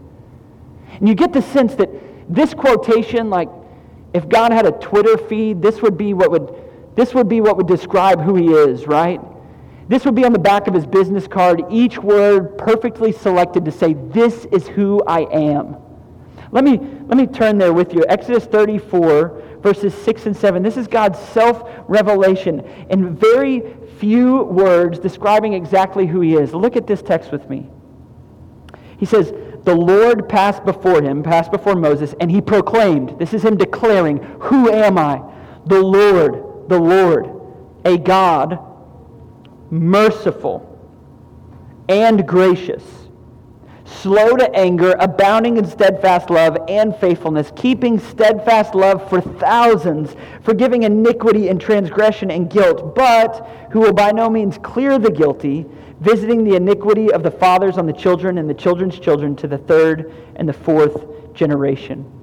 And 0.93 1.07
you 1.07 1.13
get 1.13 1.31
the 1.31 1.43
sense 1.43 1.75
that 1.75 1.91
this 2.27 2.55
quotation, 2.55 3.29
like 3.29 3.49
if 4.15 4.27
God 4.27 4.51
had 4.51 4.65
a 4.65 4.71
Twitter 4.71 5.15
feed, 5.15 5.61
this 5.61 5.79
would 5.83 5.95
be 5.95 6.15
what 6.15 6.31
would 6.31 6.60
this 6.95 7.13
would 7.13 7.29
be 7.29 7.41
what 7.41 7.57
would 7.57 7.67
describe 7.67 8.21
who 8.21 8.35
he 8.35 8.47
is, 8.47 8.87
right? 8.87 9.21
This 9.87 10.05
would 10.05 10.15
be 10.15 10.23
on 10.23 10.33
the 10.33 10.39
back 10.39 10.67
of 10.67 10.73
his 10.73 10.85
business 10.85 11.27
card, 11.27 11.63
each 11.69 11.97
word 11.97 12.57
perfectly 12.57 13.11
selected 13.11 13.65
to 13.65 13.71
say, 13.71 13.93
This 13.93 14.45
is 14.45 14.67
who 14.67 15.03
I 15.05 15.21
am. 15.31 15.75
Let 16.51 16.63
me, 16.63 16.77
let 16.77 17.17
me 17.17 17.27
turn 17.27 17.57
there 17.57 17.73
with 17.73 17.93
you. 17.93 18.05
Exodus 18.07 18.45
34, 18.45 19.41
verses 19.61 19.93
6 19.93 20.27
and 20.27 20.37
7. 20.37 20.63
This 20.63 20.77
is 20.77 20.87
God's 20.87 21.19
self 21.19 21.63
revelation 21.87 22.59
in 22.89 23.15
very 23.15 23.63
few 23.99 24.43
words 24.43 24.99
describing 24.99 25.53
exactly 25.53 26.07
who 26.07 26.21
he 26.21 26.35
is. 26.35 26.53
Look 26.53 26.75
at 26.75 26.87
this 26.87 27.01
text 27.01 27.31
with 27.31 27.49
me. 27.49 27.69
He 28.97 29.05
says, 29.05 29.33
The 29.63 29.75
Lord 29.75 30.27
passed 30.27 30.65
before 30.65 31.01
him, 31.01 31.23
passed 31.23 31.51
before 31.51 31.75
Moses, 31.75 32.13
and 32.19 32.29
he 32.29 32.41
proclaimed, 32.41 33.17
This 33.17 33.33
is 33.33 33.43
him 33.43 33.57
declaring, 33.57 34.17
Who 34.41 34.69
am 34.69 34.97
I? 34.97 35.21
The 35.65 35.81
Lord 35.81 36.50
the 36.71 36.79
Lord, 36.79 37.29
a 37.83 37.97
God 37.97 38.57
merciful 39.69 40.67
and 41.89 42.25
gracious, 42.25 42.83
slow 43.83 44.37
to 44.37 44.55
anger, 44.55 44.95
abounding 44.99 45.57
in 45.57 45.65
steadfast 45.65 46.29
love 46.29 46.57
and 46.69 46.95
faithfulness, 46.95 47.51
keeping 47.57 47.99
steadfast 47.99 48.73
love 48.73 49.07
for 49.09 49.19
thousands, 49.19 50.15
forgiving 50.43 50.83
iniquity 50.83 51.49
and 51.49 51.59
transgression 51.59 52.31
and 52.31 52.49
guilt, 52.49 52.95
but 52.95 53.45
who 53.71 53.81
will 53.81 53.93
by 53.93 54.11
no 54.11 54.29
means 54.29 54.57
clear 54.63 54.97
the 54.97 55.11
guilty, 55.11 55.65
visiting 55.99 56.45
the 56.45 56.55
iniquity 56.55 57.11
of 57.11 57.21
the 57.21 57.31
fathers 57.31 57.77
on 57.77 57.85
the 57.85 57.93
children 57.93 58.37
and 58.37 58.49
the 58.49 58.53
children's 58.53 58.97
children 58.97 59.35
to 59.35 59.47
the 59.47 59.57
third 59.57 60.13
and 60.37 60.47
the 60.47 60.53
fourth 60.53 61.33
generation. 61.33 62.20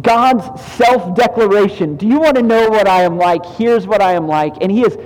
God's 0.00 0.60
self 0.74 1.14
declaration. 1.16 1.96
Do 1.96 2.06
you 2.06 2.18
want 2.18 2.36
to 2.36 2.42
know 2.42 2.68
what 2.68 2.88
I 2.88 3.02
am 3.02 3.16
like? 3.16 3.44
Here's 3.44 3.86
what 3.86 4.02
I 4.02 4.14
am 4.14 4.26
like. 4.26 4.56
And 4.60 4.70
He 4.70 4.80
has 4.80 4.96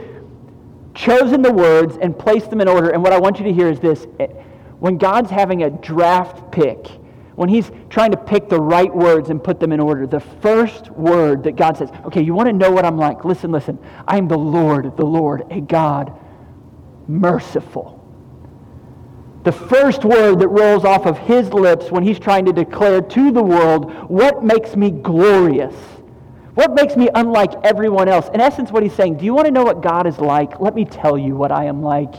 chosen 0.95 1.43
the 1.43 1.53
words 1.53 1.97
and 2.01 2.19
placed 2.19 2.51
them 2.51 2.61
in 2.61 2.69
order. 2.69 2.91
And 2.91 3.03
what 3.03 3.13
I 3.13 3.19
want 3.19 3.39
you 3.39 3.45
to 3.45 3.53
hear 3.53 3.71
is 3.71 3.81
this 3.81 4.07
when 4.79 4.97
God's 4.97 5.31
having 5.31 5.65
a 5.65 5.71
draft 5.71 6.51
pick, 6.53 6.87
when 7.35 7.49
He's 7.49 7.71
trying 7.91 8.13
to 8.13 8.17
pick 8.17 8.49
the 8.49 8.61
right 8.61 8.93
words 8.95 9.31
and 9.31 9.43
put 9.43 9.61
them 9.61 9.73
in 9.73 9.81
order, 9.81 10.07
the 10.07 10.21
first 10.21 10.91
word 10.91 11.45
that 11.45 11.57
God 11.57 11.77
says, 11.77 11.91
okay, 12.07 12.23
you 12.23 12.33
want 12.33 12.49
to 12.49 12.53
know 12.53 12.71
what 12.71 12.85
I'm 12.85 12.97
like? 12.97 13.25
Listen, 13.25 13.51
listen. 13.51 13.79
I 14.07 14.17
am 14.17 14.27
the 14.29 14.39
Lord, 14.39 14.97
the 14.97 15.05
Lord, 15.05 15.45
a 15.51 15.61
God 15.61 16.19
merciful 17.07 17.98
the 19.45 19.53
first 19.53 20.05
word 20.05 20.41
that 20.41 20.49
rolls 20.49 20.85
off 20.85 21.07
of 21.07 21.19
his 21.19 21.53
lips 21.53 21.91
when 21.91 22.03
he's 22.03 22.19
trying 22.19 22.45
to 22.47 22.53
declare 22.53 23.01
to 23.01 23.31
the 23.31 23.43
world 23.43 23.93
what 24.11 24.43
makes 24.45 24.77
me 24.77 24.91
glorious. 24.91 25.75
What 26.55 26.75
makes 26.75 26.97
me 26.97 27.09
unlike 27.15 27.53
everyone 27.63 28.09
else? 28.09 28.29
In 28.35 28.41
essence, 28.41 28.73
what 28.73 28.83
he's 28.83 28.93
saying, 28.93 29.19
do 29.19 29.25
you 29.25 29.33
want 29.33 29.47
to 29.47 29.53
know 29.53 29.63
what 29.63 29.81
God 29.81 30.09
is 30.09 30.19
like? 30.19 30.59
Let 30.61 30.75
me 30.75 30.85
tell 30.85 31.17
you 31.17 31.37
what 31.37 31.53
I 31.53 31.67
am 31.67 31.83
like. 31.83 32.13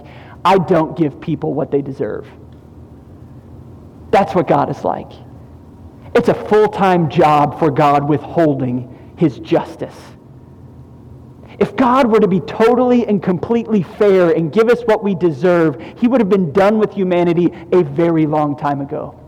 I 0.46 0.58
don't 0.58 0.98
give 0.98 1.20
people 1.20 1.54
what 1.54 1.72
they 1.72 1.82
deserve. 1.82 2.26
That's 4.12 4.34
what 4.34 4.48
God 4.48 4.70
is 4.70 4.84
like. 4.86 5.12
It's 6.16 6.30
a 6.30 6.34
full 6.34 6.70
time 6.70 7.10
job 7.10 7.60
for 7.60 7.70
God 7.70 8.08
withholding 8.08 9.14
his 9.18 9.40
justice. 9.40 9.96
If 11.60 11.76
God 11.76 12.08
were 12.08 12.20
to 12.20 12.28
be 12.28 12.40
totally 12.42 13.06
and 13.06 13.22
completely 13.22 13.84
fair 13.84 14.32
and 14.32 14.52
give 14.52 14.70
us 14.70 14.82
what 14.84 15.04
we 15.04 15.14
deserve, 15.14 15.82
he 15.98 16.08
would 16.08 16.22
have 16.22 16.30
been 16.30 16.54
done 16.54 16.80
with 16.80 16.94
humanity 16.94 17.52
a 17.72 17.84
very 17.84 18.26
long 18.26 18.58
time 18.58 18.80
ago. 18.80 19.20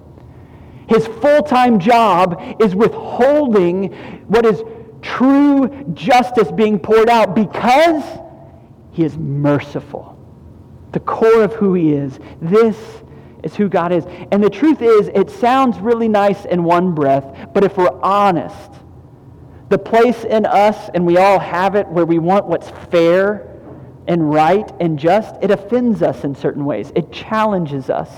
His 0.87 1.07
full 1.07 1.43
time 1.43 1.79
job 1.79 2.41
is 2.59 2.75
withholding 2.75 3.93
what 4.27 4.45
is 4.45 4.63
true 5.01 5.69
justice 5.93 6.51
being 6.51 6.79
poured 6.79 7.09
out 7.09 7.35
because 7.35 8.03
he 8.91 9.03
is 9.03 9.17
merciful. 9.17 10.17
The 10.91 10.99
core 10.99 11.43
of 11.43 11.53
who 11.53 11.73
he 11.73 11.93
is. 11.93 12.19
This 12.41 12.77
is 13.43 13.55
who 13.55 13.69
God 13.69 13.91
is. 13.91 14.05
And 14.31 14.43
the 14.43 14.49
truth 14.49 14.81
is, 14.81 15.09
it 15.09 15.29
sounds 15.29 15.79
really 15.79 16.07
nice 16.07 16.45
in 16.45 16.63
one 16.63 16.93
breath, 16.93 17.49
but 17.53 17.63
if 17.63 17.77
we're 17.77 17.99
honest, 18.01 18.71
the 19.71 19.79
place 19.79 20.25
in 20.25 20.45
us, 20.45 20.89
and 20.93 21.05
we 21.05 21.17
all 21.17 21.39
have 21.39 21.75
it, 21.75 21.87
where 21.87 22.05
we 22.05 22.19
want 22.19 22.45
what's 22.45 22.69
fair 22.91 23.47
and 24.05 24.29
right 24.29 24.69
and 24.81 24.99
just, 24.99 25.35
it 25.41 25.49
offends 25.49 26.01
us 26.01 26.25
in 26.25 26.35
certain 26.35 26.65
ways. 26.65 26.91
It 26.93 27.11
challenges 27.11 27.89
us 27.89 28.09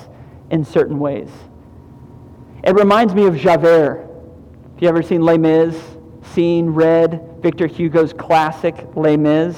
in 0.49 0.65
certain 0.65 0.97
ways. 0.97 1.29
It 2.63 2.73
reminds 2.73 3.13
me 3.13 3.27
of 3.27 3.37
Javert. 3.37 4.09
If 4.75 4.81
you 4.81 4.87
ever 4.87 5.03
seen 5.03 5.21
Les 5.21 5.37
Mis? 5.37 5.79
Seen, 6.33 6.69
read 6.71 7.21
Victor 7.41 7.67
Hugo's 7.67 8.13
classic 8.13 8.87
Les 8.95 9.15
Mis? 9.15 9.55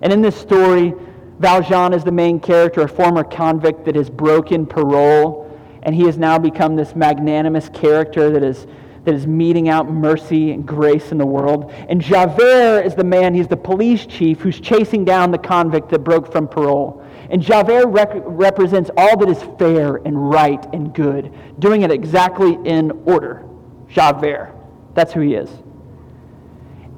And 0.00 0.12
in 0.12 0.22
this 0.22 0.36
story, 0.36 0.94
Valjean 1.38 1.92
is 1.92 2.04
the 2.04 2.12
main 2.12 2.40
character, 2.40 2.80
a 2.80 2.88
former 2.88 3.22
convict 3.22 3.84
that 3.84 3.96
has 3.96 4.08
broken 4.08 4.64
parole, 4.64 5.42
and 5.82 5.94
he 5.94 6.04
has 6.04 6.16
now 6.16 6.38
become 6.38 6.74
this 6.74 6.96
magnanimous 6.96 7.68
character 7.68 8.30
that 8.30 8.42
is 8.42 8.66
that 9.06 9.14
is 9.14 9.26
meting 9.26 9.68
out 9.68 9.90
mercy 9.90 10.50
and 10.50 10.66
grace 10.66 11.12
in 11.12 11.18
the 11.18 11.24
world. 11.24 11.72
And 11.88 12.00
Javert 12.00 12.82
is 12.84 12.94
the 12.94 13.04
man, 13.04 13.34
he's 13.34 13.48
the 13.48 13.56
police 13.56 14.04
chief 14.04 14.40
who's 14.40 14.60
chasing 14.60 15.04
down 15.04 15.30
the 15.30 15.38
convict 15.38 15.88
that 15.90 16.00
broke 16.00 16.30
from 16.30 16.46
parole. 16.48 17.02
And 17.30 17.40
Javert 17.40 17.86
rec- 17.86 18.22
represents 18.24 18.90
all 18.96 19.16
that 19.16 19.28
is 19.28 19.42
fair 19.58 19.96
and 20.04 20.30
right 20.30 20.62
and 20.74 20.92
good, 20.92 21.32
doing 21.58 21.82
it 21.82 21.90
exactly 21.90 22.58
in 22.64 22.90
order. 23.06 23.46
Javert. 23.88 24.52
That's 24.94 25.12
who 25.12 25.20
he 25.20 25.34
is. 25.34 25.50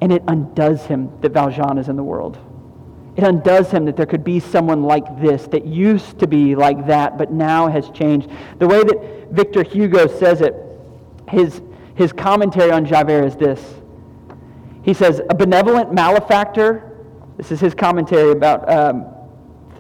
And 0.01 0.11
it 0.11 0.23
undoes 0.29 0.87
him 0.87 1.11
that 1.21 1.33
Valjean 1.33 1.77
is 1.77 1.89
in 1.89 1.97
the 1.97 2.03
world. 2.03 2.39
It 3.17 3.25
undoes 3.25 3.71
him 3.71 3.85
that 3.87 3.97
there 3.97 4.07
could 4.07 4.25
be 4.25 4.39
someone 4.41 4.83
like 4.83 5.21
this 5.21 5.47
that 5.49 5.67
used 5.67 6.21
to 6.21 6.27
be 6.27 6.55
like 6.55 6.87
that, 6.87 7.19
but 7.19 7.33
now 7.33 7.67
has 7.67 7.91
changed. 7.91 8.31
The 8.61 8.67
way 8.67 8.83
that 8.83 9.33
Victor 9.33 9.63
Hugo 9.63 10.07
says 10.07 10.41
it, 10.41 10.55
his, 11.29 11.61
his 11.99 12.13
commentary 12.13 12.71
on 12.71 12.87
Javert 12.87 13.25
is 13.25 13.35
this. 13.35 13.75
He 14.83 14.95
says, 14.95 15.21
a 15.29 15.35
benevolent 15.35 15.93
malefactor, 15.93 16.97
this 17.37 17.51
is 17.51 17.59
his 17.59 17.75
commentary 17.75 18.31
about, 18.31 18.71
um, 18.71 19.05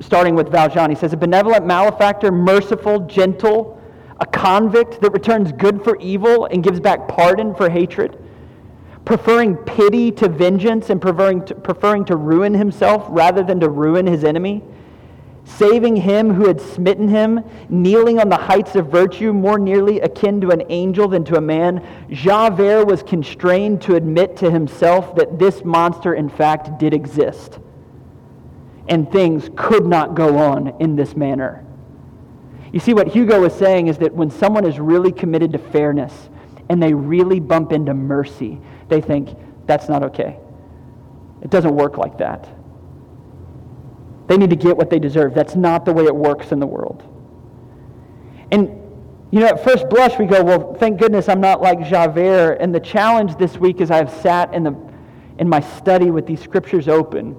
starting 0.00 0.34
with 0.34 0.50
Valjean. 0.50 0.90
He 0.90 0.96
says, 0.96 1.12
a 1.12 1.16
benevolent 1.16 1.64
malefactor, 1.64 2.32
merciful, 2.32 3.06
gentle, 3.06 3.80
a 4.18 4.26
convict 4.26 5.00
that 5.00 5.12
returns 5.12 5.52
good 5.52 5.84
for 5.84 5.96
evil 6.00 6.46
and 6.46 6.64
gives 6.64 6.80
back 6.80 7.06
pardon 7.06 7.54
for 7.54 7.70
hatred, 7.70 8.18
preferring 9.04 9.54
pity 9.56 10.10
to 10.10 10.28
vengeance 10.28 10.90
and 10.90 11.00
preferring 11.00 11.44
to, 11.44 11.54
preferring 11.54 12.04
to 12.06 12.16
ruin 12.16 12.52
himself 12.52 13.06
rather 13.10 13.44
than 13.44 13.60
to 13.60 13.68
ruin 13.68 14.08
his 14.08 14.24
enemy 14.24 14.64
saving 15.56 15.96
him 15.96 16.32
who 16.34 16.46
had 16.46 16.60
smitten 16.60 17.08
him, 17.08 17.42
kneeling 17.68 18.20
on 18.20 18.28
the 18.28 18.36
heights 18.36 18.76
of 18.76 18.88
virtue, 18.88 19.32
more 19.32 19.58
nearly 19.58 20.00
akin 20.00 20.40
to 20.42 20.50
an 20.50 20.62
angel 20.68 21.08
than 21.08 21.24
to 21.24 21.36
a 21.36 21.40
man, 21.40 21.84
Javert 22.10 22.84
was 22.84 23.02
constrained 23.02 23.80
to 23.82 23.96
admit 23.96 24.36
to 24.38 24.50
himself 24.50 25.16
that 25.16 25.38
this 25.38 25.64
monster, 25.64 26.14
in 26.14 26.28
fact, 26.28 26.78
did 26.78 26.92
exist. 26.92 27.58
And 28.88 29.10
things 29.10 29.48
could 29.56 29.86
not 29.86 30.14
go 30.14 30.38
on 30.38 30.68
in 30.80 30.96
this 30.96 31.16
manner. 31.16 31.64
You 32.72 32.80
see, 32.80 32.92
what 32.92 33.08
Hugo 33.08 33.44
is 33.44 33.54
saying 33.54 33.86
is 33.86 33.98
that 33.98 34.14
when 34.14 34.30
someone 34.30 34.66
is 34.66 34.78
really 34.78 35.12
committed 35.12 35.52
to 35.52 35.58
fairness 35.58 36.28
and 36.68 36.82
they 36.82 36.92
really 36.92 37.40
bump 37.40 37.72
into 37.72 37.94
mercy, 37.94 38.60
they 38.88 39.00
think, 39.00 39.36
that's 39.66 39.88
not 39.88 40.02
okay. 40.02 40.38
It 41.42 41.50
doesn't 41.50 41.74
work 41.74 41.96
like 41.96 42.18
that. 42.18 42.48
They 44.28 44.36
need 44.36 44.50
to 44.50 44.56
get 44.56 44.76
what 44.76 44.90
they 44.90 44.98
deserve. 44.98 45.34
That's 45.34 45.56
not 45.56 45.84
the 45.84 45.92
way 45.92 46.04
it 46.04 46.14
works 46.14 46.52
in 46.52 46.60
the 46.60 46.66
world. 46.66 47.02
And, 48.52 48.68
you 49.30 49.40
know, 49.40 49.46
at 49.46 49.64
first 49.64 49.88
blush, 49.88 50.18
we 50.18 50.26
go, 50.26 50.44
well, 50.44 50.74
thank 50.74 51.00
goodness 51.00 51.28
I'm 51.28 51.40
not 51.40 51.60
like 51.60 51.86
Javert. 51.88 52.58
And 52.60 52.74
the 52.74 52.80
challenge 52.80 53.36
this 53.36 53.56
week 53.56 53.80
is 53.80 53.90
I've 53.90 54.10
sat 54.10 54.52
in, 54.54 54.64
the, 54.64 54.76
in 55.38 55.48
my 55.48 55.60
study 55.60 56.10
with 56.10 56.26
these 56.26 56.40
scriptures 56.40 56.88
open. 56.88 57.36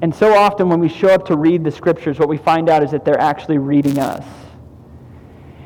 And 0.00 0.14
so 0.14 0.32
often 0.32 0.68
when 0.68 0.78
we 0.78 0.88
show 0.88 1.08
up 1.08 1.26
to 1.26 1.36
read 1.36 1.64
the 1.64 1.72
scriptures, 1.72 2.20
what 2.20 2.28
we 2.28 2.36
find 2.36 2.68
out 2.68 2.84
is 2.84 2.92
that 2.92 3.04
they're 3.04 3.20
actually 3.20 3.58
reading 3.58 3.98
us. 3.98 4.24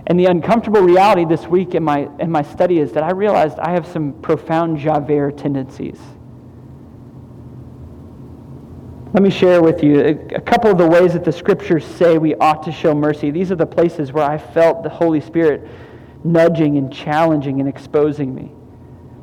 And 0.07 0.19
the 0.19 0.25
uncomfortable 0.27 0.81
reality 0.81 1.27
this 1.27 1.47
week 1.47 1.75
in 1.75 1.83
my, 1.85 2.09
in 2.19 2.31
my 2.31 2.43
study 2.43 2.79
is 2.79 2.93
that 2.93 3.03
I 3.03 3.13
realized 3.13 3.59
I 3.59 3.73
have 3.73 3.87
some 3.87 4.15
profound 4.15 4.79
Javert 4.79 5.37
tendencies. 5.37 6.01
Let 9.13 9.23
me 9.23 9.29
share 9.29 9.61
with 9.61 9.83
you 9.83 10.01
a, 10.01 10.41
couple 10.41 10.71
of 10.71 10.79
the 10.79 10.87
ways 10.87 11.13
that 11.13 11.23
the 11.23 11.33
scriptures 11.33 11.85
say 11.85 12.17
we 12.17 12.35
ought 12.37 12.63
to 12.63 12.73
show 12.73 12.95
mercy. 12.95 13.31
These 13.31 13.53
are 13.53 13.57
the 13.57 13.67
places 13.67 14.11
where 14.11 14.25
I 14.25 14.39
felt 14.39 14.83
the 14.83 14.89
Holy 14.89 15.21
Spirit 15.21 15.69
nudging 16.25 16.79
and 16.79 16.91
challenging 16.91 17.61
and 17.61 17.69
exposing 17.69 18.35
me. 18.35 18.53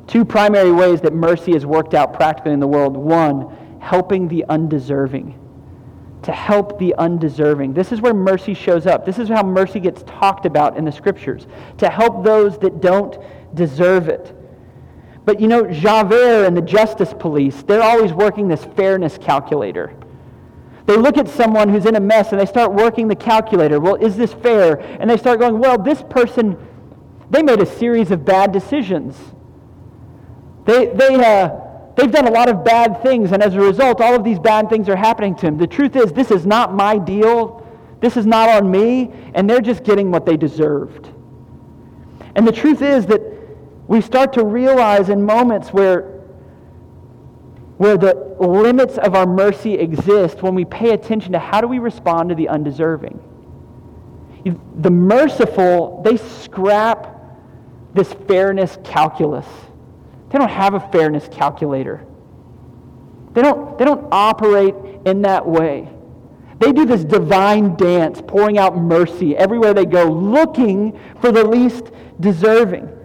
Two 0.06 0.24
primary 0.24 0.70
ways 0.70 1.00
that 1.00 1.12
mercy 1.12 1.56
is 1.56 1.66
worked 1.66 1.94
out 1.94 2.14
practically 2.14 2.52
in 2.52 2.60
the 2.60 2.68
world. 2.68 2.96
One, 2.96 3.78
helping 3.80 4.28
the 4.28 4.44
undeserving. 4.48 5.36
To 6.22 6.32
help 6.32 6.78
the 6.78 6.94
undeserving. 6.96 7.74
This 7.74 7.90
is 7.90 8.00
where 8.00 8.14
mercy 8.14 8.54
shows 8.54 8.86
up. 8.86 9.04
This 9.04 9.18
is 9.18 9.28
how 9.28 9.42
mercy 9.42 9.80
gets 9.80 10.04
talked 10.04 10.46
about 10.46 10.76
in 10.76 10.84
the 10.84 10.92
scriptures. 10.92 11.48
To 11.78 11.88
help 11.88 12.22
those 12.22 12.58
that 12.58 12.80
don't 12.80 13.18
deserve 13.54 14.08
it. 14.08 14.36
But 15.30 15.40
you 15.40 15.46
know, 15.46 15.64
Javert 15.64 16.44
and 16.44 16.56
the 16.56 16.60
justice 16.60 17.14
police, 17.16 17.62
they're 17.62 17.84
always 17.84 18.12
working 18.12 18.48
this 18.48 18.64
fairness 18.74 19.16
calculator. 19.16 19.94
They 20.86 20.96
look 20.96 21.18
at 21.18 21.28
someone 21.28 21.68
who's 21.68 21.86
in 21.86 21.94
a 21.94 22.00
mess 22.00 22.32
and 22.32 22.40
they 22.40 22.46
start 22.46 22.72
working 22.72 23.06
the 23.06 23.14
calculator. 23.14 23.78
Well, 23.78 23.94
is 23.94 24.16
this 24.16 24.32
fair? 24.32 24.80
And 24.80 25.08
they 25.08 25.16
start 25.16 25.38
going, 25.38 25.60
well, 25.60 25.78
this 25.78 26.02
person, 26.10 26.58
they 27.30 27.44
made 27.44 27.60
a 27.60 27.66
series 27.78 28.10
of 28.10 28.24
bad 28.24 28.50
decisions. 28.50 29.16
They, 30.64 30.86
they, 30.86 31.14
uh, 31.14 31.60
they've 31.94 32.10
done 32.10 32.26
a 32.26 32.32
lot 32.32 32.48
of 32.48 32.64
bad 32.64 33.00
things, 33.00 33.30
and 33.30 33.40
as 33.40 33.54
a 33.54 33.60
result, 33.60 34.00
all 34.00 34.16
of 34.16 34.24
these 34.24 34.40
bad 34.40 34.68
things 34.68 34.88
are 34.88 34.96
happening 34.96 35.36
to 35.36 35.42
them. 35.42 35.58
The 35.58 35.68
truth 35.68 35.94
is, 35.94 36.12
this 36.12 36.32
is 36.32 36.44
not 36.44 36.74
my 36.74 36.98
deal. 36.98 37.64
This 38.00 38.16
is 38.16 38.26
not 38.26 38.48
on 38.48 38.68
me, 38.68 39.12
and 39.34 39.48
they're 39.48 39.60
just 39.60 39.84
getting 39.84 40.10
what 40.10 40.26
they 40.26 40.36
deserved. 40.36 41.08
And 42.34 42.44
the 42.44 42.52
truth 42.52 42.82
is 42.82 43.06
that 43.06 43.39
we 43.90 44.00
start 44.00 44.32
to 44.34 44.44
realize 44.44 45.08
in 45.08 45.20
moments 45.20 45.70
where, 45.70 46.02
where 47.76 47.98
the 47.98 48.14
limits 48.38 48.98
of 48.98 49.16
our 49.16 49.26
mercy 49.26 49.74
exist 49.74 50.44
when 50.44 50.54
we 50.54 50.64
pay 50.64 50.90
attention 50.90 51.32
to 51.32 51.40
how 51.40 51.60
do 51.60 51.66
we 51.66 51.80
respond 51.80 52.28
to 52.28 52.36
the 52.36 52.48
undeserving. 52.48 53.20
The 54.76 54.90
merciful, 54.92 56.02
they 56.04 56.18
scrap 56.18 57.20
this 57.92 58.12
fairness 58.28 58.78
calculus. 58.84 59.46
They 60.28 60.38
don't 60.38 60.48
have 60.48 60.74
a 60.74 60.80
fairness 60.92 61.28
calculator. 61.28 62.06
They 63.32 63.42
don't, 63.42 63.76
they 63.76 63.84
don't 63.84 64.06
operate 64.12 64.76
in 65.04 65.22
that 65.22 65.44
way. 65.44 65.88
They 66.60 66.70
do 66.70 66.84
this 66.84 67.02
divine 67.02 67.74
dance, 67.74 68.22
pouring 68.24 68.56
out 68.56 68.76
mercy 68.76 69.36
everywhere 69.36 69.74
they 69.74 69.84
go, 69.84 70.04
looking 70.04 70.96
for 71.20 71.32
the 71.32 71.42
least 71.42 71.90
deserving. 72.20 72.98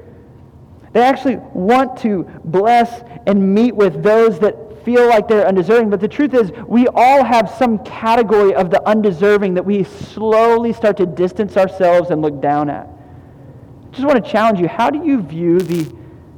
They 0.96 1.02
actually 1.02 1.36
want 1.54 1.98
to 2.04 2.24
bless 2.46 3.04
and 3.28 3.54
meet 3.54 3.76
with 3.76 4.02
those 4.02 4.40
that 4.40 4.82
feel 4.86 5.06
like 5.10 5.28
they're 5.28 5.46
undeserving. 5.46 5.90
But 5.90 6.00
the 6.00 6.08
truth 6.08 6.34
is, 6.34 6.54
we 6.70 6.88
all 6.88 7.22
have 7.22 7.50
some 7.50 7.80
category 7.80 8.56
of 8.56 8.70
the 8.72 8.82
undeserving 8.88 9.56
that 9.56 9.66
we 9.66 9.84
slowly 9.84 10.72
start 10.72 10.96
to 10.96 11.06
distance 11.06 11.58
ourselves 11.58 12.12
and 12.12 12.22
look 12.22 12.40
down 12.40 12.70
at. 12.70 12.88
I 12.88 13.90
just 13.92 14.08
want 14.08 14.24
to 14.24 14.32
challenge 14.32 14.62
you 14.62 14.70
how 14.70 14.90
do 14.90 15.06
you 15.06 15.22
view 15.22 15.60
the, 15.60 15.94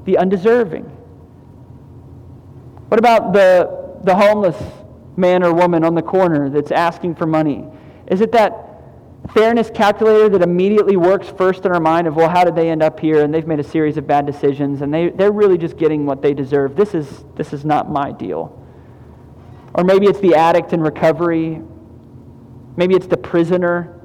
the 0.05 0.17
undeserving? 0.17 0.85
What 2.87 2.97
about 2.97 3.33
the, 3.33 3.99
the 4.05 4.15
homeless 4.15 4.57
man 5.17 5.43
or 5.43 5.53
woman 5.53 5.83
on 5.83 5.93
the 5.93 6.01
corner 6.01 6.49
that's 6.49 6.71
asking 6.71 7.13
for 7.13 7.27
money? 7.27 7.63
Is 8.07 8.21
it 8.21 8.31
that 8.31 8.66
fairness 9.33 9.69
calculator 9.73 10.29
that 10.29 10.41
immediately 10.41 10.95
works 10.95 11.27
first 11.27 11.65
in 11.65 11.71
our 11.71 11.79
mind 11.79 12.07
of, 12.07 12.15
well, 12.15 12.29
how 12.29 12.43
did 12.43 12.55
they 12.55 12.69
end 12.69 12.81
up 12.81 12.99
here? 12.99 13.23
And 13.23 13.33
they've 13.33 13.47
made 13.47 13.59
a 13.59 13.63
series 13.63 13.97
of 13.97 14.07
bad 14.07 14.25
decisions, 14.25 14.81
and 14.81 14.93
they, 14.93 15.09
they're 15.09 15.31
really 15.31 15.57
just 15.57 15.77
getting 15.77 16.05
what 16.05 16.21
they 16.21 16.33
deserve. 16.33 16.75
This 16.75 16.93
is, 16.93 17.25
this 17.35 17.53
is 17.53 17.65
not 17.65 17.89
my 17.89 18.11
deal. 18.11 18.63
Or 19.73 19.83
maybe 19.83 20.07
it's 20.07 20.19
the 20.19 20.35
addict 20.35 20.73
in 20.73 20.81
recovery. 20.81 21.61
Maybe 22.77 22.95
it's 22.95 23.07
the 23.07 23.17
prisoner. 23.17 23.99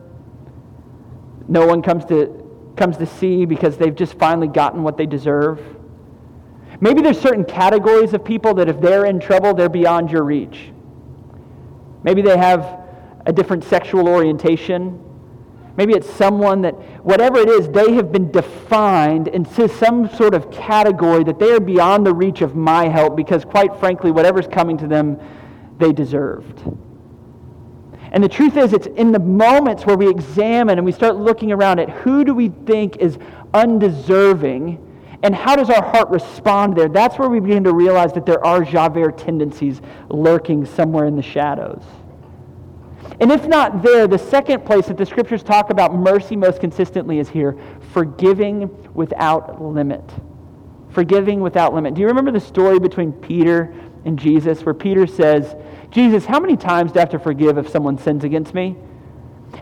No 1.48 1.66
one 1.66 1.82
comes 1.82 2.04
to, 2.06 2.72
comes 2.76 2.96
to 2.96 3.06
see 3.06 3.44
because 3.44 3.76
they've 3.76 3.94
just 3.94 4.18
finally 4.18 4.48
gotten 4.48 4.82
what 4.82 4.96
they 4.96 5.06
deserve. 5.06 5.60
Maybe 6.80 7.00
there's 7.00 7.20
certain 7.20 7.44
categories 7.44 8.12
of 8.12 8.24
people 8.24 8.54
that 8.54 8.68
if 8.68 8.80
they're 8.80 9.06
in 9.06 9.20
trouble, 9.20 9.54
they're 9.54 9.68
beyond 9.68 10.10
your 10.10 10.24
reach. 10.24 10.72
Maybe 12.02 12.22
they 12.22 12.36
have 12.36 12.81
a 13.26 13.32
different 13.32 13.64
sexual 13.64 14.08
orientation. 14.08 15.02
Maybe 15.76 15.94
it's 15.94 16.08
someone 16.08 16.62
that, 16.62 16.72
whatever 17.04 17.38
it 17.38 17.48
is, 17.48 17.68
they 17.68 17.92
have 17.94 18.12
been 18.12 18.30
defined 18.30 19.28
into 19.28 19.68
some 19.68 20.08
sort 20.16 20.34
of 20.34 20.50
category 20.50 21.24
that 21.24 21.38
they 21.38 21.50
are 21.52 21.60
beyond 21.60 22.06
the 22.06 22.14
reach 22.14 22.42
of 22.42 22.54
my 22.54 22.88
help 22.88 23.16
because, 23.16 23.44
quite 23.44 23.74
frankly, 23.80 24.10
whatever's 24.10 24.46
coming 24.46 24.76
to 24.78 24.86
them, 24.86 25.18
they 25.78 25.92
deserved. 25.92 26.62
And 28.12 28.22
the 28.22 28.28
truth 28.28 28.58
is, 28.58 28.74
it's 28.74 28.86
in 28.86 29.12
the 29.12 29.18
moments 29.18 29.86
where 29.86 29.96
we 29.96 30.08
examine 30.08 30.78
and 30.78 30.84
we 30.84 30.92
start 30.92 31.16
looking 31.16 31.50
around 31.50 31.78
at 31.78 31.88
who 31.88 32.24
do 32.24 32.34
we 32.34 32.50
think 32.50 32.96
is 32.96 33.18
undeserving 33.54 34.78
and 35.22 35.34
how 35.34 35.54
does 35.54 35.70
our 35.70 35.82
heart 35.82 36.10
respond 36.10 36.76
there? 36.76 36.88
That's 36.88 37.16
where 37.18 37.28
we 37.28 37.38
begin 37.38 37.64
to 37.64 37.72
realize 37.72 38.12
that 38.14 38.26
there 38.26 38.44
are 38.44 38.64
Javert 38.64 39.18
tendencies 39.18 39.80
lurking 40.08 40.66
somewhere 40.66 41.06
in 41.06 41.14
the 41.14 41.22
shadows. 41.22 41.82
And 43.22 43.30
if 43.30 43.46
not 43.46 43.84
there, 43.84 44.08
the 44.08 44.18
second 44.18 44.64
place 44.64 44.86
that 44.86 44.96
the 44.96 45.06
scriptures 45.06 45.44
talk 45.44 45.70
about 45.70 45.94
mercy 45.94 46.34
most 46.34 46.60
consistently 46.60 47.20
is 47.20 47.28
here 47.28 47.56
forgiving 47.92 48.68
without 48.94 49.62
limit. 49.62 50.02
Forgiving 50.90 51.40
without 51.40 51.72
limit. 51.72 51.94
Do 51.94 52.00
you 52.00 52.08
remember 52.08 52.32
the 52.32 52.40
story 52.40 52.80
between 52.80 53.12
Peter 53.12 53.72
and 54.04 54.18
Jesus 54.18 54.64
where 54.64 54.74
Peter 54.74 55.06
says, 55.06 55.54
Jesus, 55.92 56.24
how 56.24 56.40
many 56.40 56.56
times 56.56 56.90
do 56.90 56.98
I 56.98 57.02
have 57.02 57.10
to 57.10 57.20
forgive 57.20 57.58
if 57.58 57.68
someone 57.68 57.96
sins 57.96 58.24
against 58.24 58.54
me? 58.54 58.76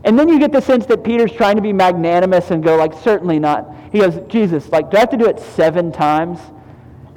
And 0.05 0.19
then 0.19 0.31
you 0.31 0.39
get 0.39 0.53
the 0.53 0.63
sense 0.63 0.87
that 0.87 1.05
Peter's 1.05 1.33
trying 1.33 1.57
to 1.57 1.63
be 1.63 1.75
magnanimous 1.75 2.51
and 2.53 2.65
go, 2.65 2.77
like, 2.79 2.95
certainly 2.95 3.39
not. 3.39 3.75
He 3.93 3.99
goes, 3.99 4.27
Jesus, 4.29 4.71
like, 4.71 4.91
do 4.91 4.97
I 4.97 5.01
have 5.01 5.11
to 5.11 5.19
do 5.19 5.27
it 5.27 5.39
seven 5.39 5.93
times? 5.93 6.41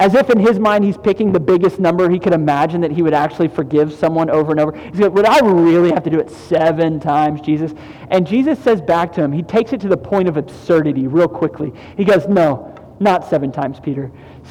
As 0.00 0.14
if 0.14 0.28
in 0.28 0.40
his 0.40 0.58
mind 0.58 0.84
he's 0.84 0.98
picking 0.98 1.32
the 1.32 1.40
biggest 1.40 1.78
number 1.78 2.10
he 2.10 2.18
could 2.18 2.32
imagine 2.32 2.80
that 2.80 2.90
he 2.90 3.02
would 3.02 3.14
actually 3.14 3.46
forgive 3.48 3.92
someone 3.92 4.28
over 4.28 4.50
and 4.50 4.60
over. 4.60 4.76
He's 4.76 4.98
like, 4.98 5.12
Would 5.12 5.26
I 5.26 5.38
really 5.40 5.90
have 5.90 6.02
to 6.04 6.10
do 6.10 6.18
it 6.18 6.30
seven 6.30 6.98
times, 6.98 7.40
Jesus? 7.40 7.72
And 8.10 8.26
Jesus 8.26 8.58
says 8.58 8.80
back 8.80 9.12
to 9.12 9.22
him, 9.22 9.30
he 9.30 9.42
takes 9.42 9.72
it 9.72 9.80
to 9.82 9.88
the 9.88 9.96
point 9.96 10.28
of 10.28 10.36
absurdity 10.36 11.06
real 11.06 11.28
quickly. 11.28 11.72
He 11.96 12.04
goes, 12.04 12.26
No, 12.26 12.74
not 12.98 13.28
seven 13.30 13.52
times, 13.52 13.78
Peter. 13.78 14.10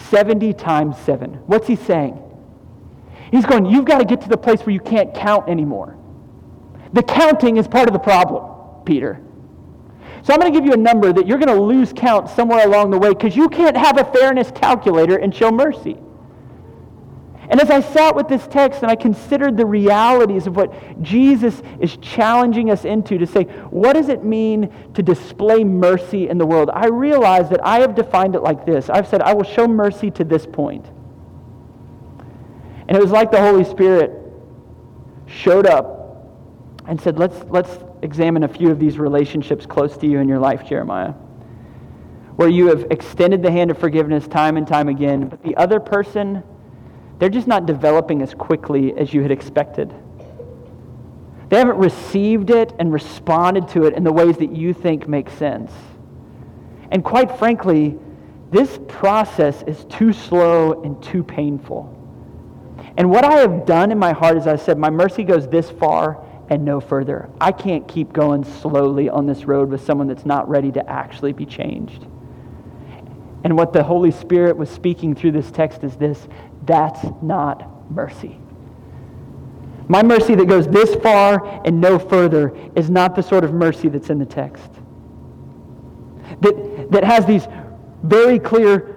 70 0.09 0.53
times 0.53 0.97
seven. 0.99 1.33
What's 1.45 1.67
he 1.67 1.75
saying? 1.75 2.19
He's 3.31 3.45
going, 3.45 3.65
You've 3.65 3.85
got 3.85 3.97
to 3.97 4.05
get 4.05 4.21
to 4.21 4.29
the 4.29 4.37
place 4.37 4.61
where 4.61 4.73
you 4.73 4.79
can't 4.79 5.13
count 5.13 5.49
anymore. 5.49 5.97
The 6.93 7.03
counting 7.03 7.57
is 7.57 7.67
part 7.67 7.89
of 7.89 7.93
the 7.93 7.99
problem, 7.99 8.85
Peter. 8.85 9.19
So 10.23 10.33
I'm 10.33 10.39
going 10.39 10.51
to 10.53 10.57
give 10.57 10.65
you 10.65 10.73
a 10.73 10.77
number 10.77 11.11
that 11.11 11.27
you're 11.27 11.37
going 11.37 11.55
to 11.55 11.61
lose 11.61 11.91
count 11.93 12.29
somewhere 12.29 12.65
along 12.65 12.91
the 12.91 12.97
way 12.97 13.09
because 13.09 13.35
you 13.35 13.49
can't 13.49 13.75
have 13.75 13.99
a 13.99 14.05
fairness 14.05 14.51
calculator 14.51 15.17
and 15.17 15.35
show 15.35 15.51
mercy. 15.51 15.97
And 17.49 17.59
as 17.59 17.69
I 17.69 17.81
sat 17.81 18.15
with 18.15 18.29
this 18.29 18.47
text 18.47 18.83
and 18.83 18.89
I 18.89 18.95
considered 18.95 19.57
the 19.57 19.65
realities 19.65 20.47
of 20.47 20.55
what 20.55 21.03
Jesus 21.03 21.61
is 21.81 21.97
challenging 21.97 22.71
us 22.71 22.85
into 22.85 23.17
to 23.17 23.27
say, 23.27 23.43
what 23.69 23.93
does 23.93 24.07
it 24.07 24.23
mean 24.23 24.73
to 24.93 25.03
display 25.03 25.65
mercy 25.65 26.29
in 26.29 26.37
the 26.37 26.45
world? 26.45 26.69
I 26.73 26.87
realized 26.87 27.49
that 27.51 27.63
I 27.63 27.81
have 27.81 27.93
defined 27.93 28.35
it 28.35 28.41
like 28.41 28.65
this 28.65 28.89
I've 28.89 29.07
said, 29.09 29.21
I 29.21 29.33
will 29.33 29.43
show 29.43 29.67
mercy 29.67 30.09
to 30.11 30.23
this 30.23 30.45
point. 30.45 30.85
And 32.87 32.95
it 32.95 33.01
was 33.01 33.11
like 33.11 33.29
the 33.29 33.41
Holy 33.41 33.65
Spirit 33.65 34.11
showed 35.27 35.65
up 35.65 36.29
and 36.87 36.99
said, 36.99 37.19
let's, 37.19 37.35
let's 37.49 37.77
examine 38.03 38.43
a 38.43 38.47
few 38.47 38.69
of 38.69 38.79
these 38.79 38.99
relationships 38.99 39.65
close 39.65 39.97
to 39.97 40.07
you 40.07 40.19
in 40.19 40.27
your 40.27 40.39
life, 40.39 40.67
Jeremiah, 40.67 41.13
where 42.35 42.49
you 42.49 42.67
have 42.67 42.87
extended 42.91 43.41
the 43.41 43.51
hand 43.51 43.71
of 43.71 43.77
forgiveness 43.77 44.27
time 44.27 44.57
and 44.57 44.67
time 44.67 44.89
again, 44.89 45.27
but 45.29 45.41
the 45.43 45.55
other 45.55 45.79
person, 45.79 46.43
they're 47.19 47.29
just 47.29 47.47
not 47.47 47.65
developing 47.65 48.21
as 48.21 48.33
quickly 48.33 48.93
as 48.97 49.13
you 49.13 49.21
had 49.21 49.31
expected. 49.31 49.93
They 51.49 51.57
haven't 51.57 51.77
received 51.77 52.49
it 52.49 52.73
and 52.79 52.91
responded 52.91 53.67
to 53.69 53.85
it 53.85 53.93
in 53.93 54.03
the 54.03 54.11
ways 54.11 54.37
that 54.37 54.55
you 54.55 54.73
think 54.73 55.07
make 55.07 55.29
sense. 55.29 55.71
And 56.91 57.03
quite 57.03 57.37
frankly, 57.37 57.97
this 58.51 58.79
process 58.87 59.63
is 59.63 59.85
too 59.85 60.13
slow 60.13 60.83
and 60.83 61.01
too 61.01 61.23
painful. 61.23 61.89
And 62.97 63.09
what 63.09 63.23
I 63.23 63.37
have 63.37 63.65
done 63.65 63.91
in 63.91 63.97
my 63.97 64.13
heart 64.13 64.37
is 64.37 64.47
I 64.47 64.55
said, 64.55 64.77
my 64.77 64.89
mercy 64.89 65.23
goes 65.23 65.47
this 65.47 65.69
far 65.71 66.23
and 66.49 66.65
no 66.65 66.79
further. 66.79 67.29
I 67.39 67.51
can't 67.51 67.87
keep 67.87 68.13
going 68.13 68.43
slowly 68.43 69.09
on 69.09 69.25
this 69.25 69.45
road 69.45 69.69
with 69.69 69.83
someone 69.83 70.07
that's 70.07 70.25
not 70.25 70.47
ready 70.49 70.71
to 70.73 70.89
actually 70.89 71.33
be 71.33 71.45
changed. 71.45 72.05
And 73.43 73.57
what 73.57 73.73
the 73.73 73.83
Holy 73.83 74.11
Spirit 74.11 74.55
was 74.55 74.69
speaking 74.69 75.15
through 75.15 75.31
this 75.31 75.51
text 75.51 75.83
is 75.83 75.95
this 75.95 76.27
that's 76.65 77.05
not 77.21 77.91
mercy. 77.91 78.37
My 79.87 80.01
mercy 80.01 80.35
that 80.35 80.47
goes 80.47 80.67
this 80.67 80.95
far 80.95 81.61
and 81.65 81.81
no 81.81 81.99
further 81.99 82.57
is 82.75 82.89
not 82.89 83.15
the 83.15 83.23
sort 83.23 83.43
of 83.43 83.53
mercy 83.53 83.89
that's 83.89 84.09
in 84.09 84.17
the 84.17 84.25
text. 84.25 84.69
That, 86.41 86.87
that 86.91 87.03
has 87.03 87.25
these 87.25 87.47
very 88.03 88.39
clear 88.39 88.92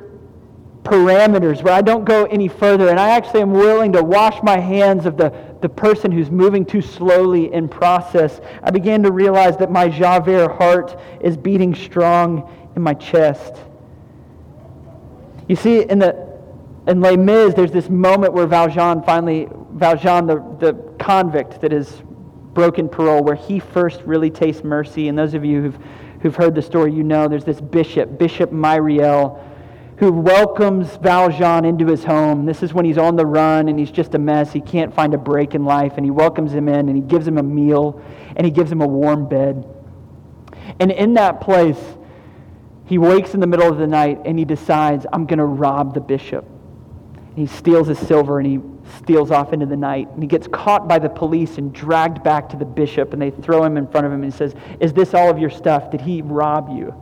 parameters 0.86 1.62
where 1.62 1.74
I 1.74 1.82
don't 1.82 2.04
go 2.04 2.26
any 2.26 2.48
further 2.48 2.88
and 2.88 3.00
I 3.00 3.10
actually 3.10 3.42
am 3.42 3.52
willing 3.52 3.92
to 3.92 4.02
wash 4.02 4.40
my 4.42 4.58
hands 4.58 5.04
of 5.04 5.16
the, 5.16 5.32
the 5.60 5.68
person 5.68 6.12
who's 6.12 6.30
moving 6.30 6.64
too 6.64 6.80
slowly 6.80 7.52
in 7.52 7.68
process. 7.68 8.40
I 8.62 8.70
began 8.70 9.02
to 9.02 9.10
realize 9.10 9.56
that 9.56 9.70
my 9.70 9.88
Javert 9.88 10.48
heart 10.52 10.98
is 11.20 11.36
beating 11.36 11.74
strong 11.74 12.50
in 12.76 12.82
my 12.82 12.94
chest. 12.94 13.54
You 15.48 15.56
see, 15.56 15.82
in 15.82 15.98
the 15.98 16.26
in 16.86 17.00
Les 17.00 17.16
Mis, 17.16 17.52
there's 17.54 17.72
this 17.72 17.88
moment 17.88 18.32
where 18.32 18.46
Valjean 18.46 19.02
finally, 19.02 19.48
Valjean, 19.72 20.26
the, 20.26 20.36
the 20.60 20.74
convict 21.00 21.60
that 21.60 21.72
is 21.72 22.02
broken 22.54 22.88
parole, 22.88 23.24
where 23.24 23.34
he 23.34 23.58
first 23.58 24.02
really 24.02 24.30
tastes 24.30 24.62
mercy. 24.62 25.08
And 25.08 25.18
those 25.18 25.34
of 25.34 25.44
you 25.44 25.62
who've, 25.62 25.78
who've 26.20 26.36
heard 26.36 26.54
the 26.54 26.62
story, 26.62 26.92
you 26.92 27.02
know 27.02 27.26
there's 27.26 27.44
this 27.44 27.60
bishop, 27.60 28.18
Bishop 28.18 28.52
Myriel, 28.52 29.42
who 29.98 30.12
welcomes 30.12 30.94
Valjean 30.96 31.64
into 31.64 31.86
his 31.86 32.04
home. 32.04 32.44
This 32.44 32.62
is 32.62 32.74
when 32.74 32.84
he's 32.84 32.98
on 32.98 33.16
the 33.16 33.24
run 33.24 33.68
and 33.68 33.78
he's 33.78 33.90
just 33.90 34.14
a 34.14 34.18
mess. 34.18 34.52
He 34.52 34.60
can't 34.60 34.94
find 34.94 35.14
a 35.14 35.18
break 35.18 35.54
in 35.54 35.64
life. 35.64 35.94
And 35.96 36.04
he 36.04 36.10
welcomes 36.10 36.52
him 36.52 36.68
in 36.68 36.88
and 36.88 36.96
he 36.96 37.02
gives 37.02 37.26
him 37.26 37.38
a 37.38 37.42
meal 37.42 38.02
and 38.36 38.44
he 38.44 38.50
gives 38.50 38.70
him 38.70 38.82
a 38.82 38.86
warm 38.86 39.26
bed. 39.26 39.66
And 40.80 40.90
in 40.90 41.14
that 41.14 41.40
place, 41.40 41.80
he 42.84 42.98
wakes 42.98 43.32
in 43.32 43.40
the 43.40 43.46
middle 43.46 43.70
of 43.70 43.78
the 43.78 43.86
night 43.86 44.20
and 44.26 44.38
he 44.38 44.44
decides, 44.44 45.06
I'm 45.12 45.24
going 45.24 45.38
to 45.38 45.46
rob 45.46 45.94
the 45.94 46.00
bishop. 46.00 46.44
And 46.44 47.38
he 47.38 47.46
steals 47.46 47.88
his 47.88 47.98
silver 47.98 48.38
and 48.38 48.46
he 48.46 48.60
steals 48.98 49.30
off 49.30 49.54
into 49.54 49.64
the 49.64 49.76
night. 49.76 50.08
And 50.10 50.22
he 50.22 50.26
gets 50.26 50.46
caught 50.46 50.86
by 50.86 50.98
the 50.98 51.08
police 51.08 51.56
and 51.56 51.72
dragged 51.72 52.22
back 52.22 52.50
to 52.50 52.56
the 52.58 52.66
bishop. 52.66 53.14
And 53.14 53.22
they 53.22 53.30
throw 53.30 53.64
him 53.64 53.78
in 53.78 53.86
front 53.86 54.06
of 54.06 54.12
him 54.12 54.22
and 54.22 54.30
he 54.30 54.36
says, 54.36 54.54
Is 54.78 54.92
this 54.92 55.14
all 55.14 55.30
of 55.30 55.38
your 55.38 55.50
stuff? 55.50 55.90
Did 55.90 56.02
he 56.02 56.20
rob 56.20 56.68
you? 56.68 56.94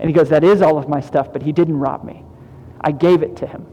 And 0.00 0.10
he 0.10 0.12
goes, 0.12 0.28
That 0.30 0.42
is 0.42 0.60
all 0.60 0.76
of 0.76 0.88
my 0.88 1.00
stuff, 1.00 1.32
but 1.32 1.40
he 1.42 1.52
didn't 1.52 1.78
rob 1.78 2.02
me. 2.02 2.24
I 2.84 2.92
gave 2.92 3.22
it 3.22 3.36
to 3.38 3.46
him. 3.46 3.66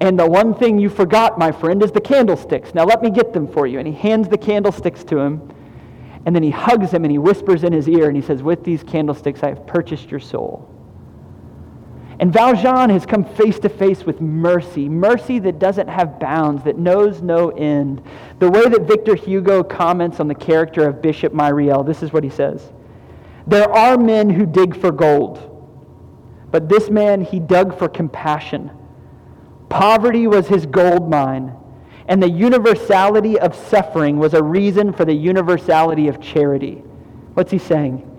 And 0.00 0.18
the 0.18 0.28
one 0.28 0.54
thing 0.54 0.78
you 0.78 0.88
forgot, 0.88 1.38
my 1.38 1.52
friend, 1.52 1.82
is 1.82 1.90
the 1.90 2.00
candlesticks. 2.00 2.74
Now 2.74 2.84
let 2.84 3.02
me 3.02 3.10
get 3.10 3.32
them 3.32 3.48
for 3.48 3.66
you. 3.66 3.78
And 3.78 3.88
he 3.88 3.94
hands 3.94 4.28
the 4.28 4.38
candlesticks 4.38 5.02
to 5.04 5.18
him. 5.18 5.52
And 6.26 6.34
then 6.34 6.42
he 6.42 6.50
hugs 6.50 6.90
him 6.90 7.04
and 7.04 7.10
he 7.10 7.18
whispers 7.18 7.64
in 7.64 7.72
his 7.72 7.88
ear 7.88 8.08
and 8.08 8.16
he 8.16 8.22
says, 8.22 8.42
With 8.42 8.64
these 8.64 8.82
candlesticks 8.82 9.42
I 9.42 9.48
have 9.48 9.66
purchased 9.66 10.10
your 10.10 10.20
soul. 10.20 10.68
And 12.18 12.32
Valjean 12.32 12.90
has 12.90 13.04
come 13.04 13.24
face 13.24 13.58
to 13.60 13.68
face 13.68 14.04
with 14.04 14.20
mercy, 14.20 14.88
mercy 14.88 15.38
that 15.40 15.58
doesn't 15.58 15.88
have 15.88 16.18
bounds, 16.18 16.64
that 16.64 16.78
knows 16.78 17.20
no 17.20 17.50
end. 17.50 18.02
The 18.38 18.50
way 18.50 18.66
that 18.68 18.82
Victor 18.82 19.14
Hugo 19.14 19.62
comments 19.62 20.18
on 20.18 20.26
the 20.26 20.34
character 20.34 20.88
of 20.88 21.02
Bishop 21.02 21.34
Myriel, 21.34 21.84
this 21.84 22.02
is 22.02 22.12
what 22.12 22.24
he 22.24 22.30
says 22.30 22.70
There 23.46 23.70
are 23.70 23.96
men 23.96 24.30
who 24.30 24.46
dig 24.46 24.78
for 24.78 24.92
gold 24.92 25.55
But 26.50 26.68
this 26.68 26.88
man, 26.90 27.20
he 27.22 27.40
dug 27.40 27.78
for 27.78 27.88
compassion. 27.88 28.70
Poverty 29.68 30.26
was 30.26 30.46
his 30.46 30.66
gold 30.66 31.10
mine, 31.10 31.54
and 32.08 32.22
the 32.22 32.30
universality 32.30 33.38
of 33.38 33.54
suffering 33.54 34.18
was 34.18 34.34
a 34.34 34.42
reason 34.42 34.92
for 34.92 35.04
the 35.04 35.14
universality 35.14 36.08
of 36.08 36.20
charity. 36.20 36.82
What's 37.34 37.50
he 37.50 37.58
saying? 37.58 38.12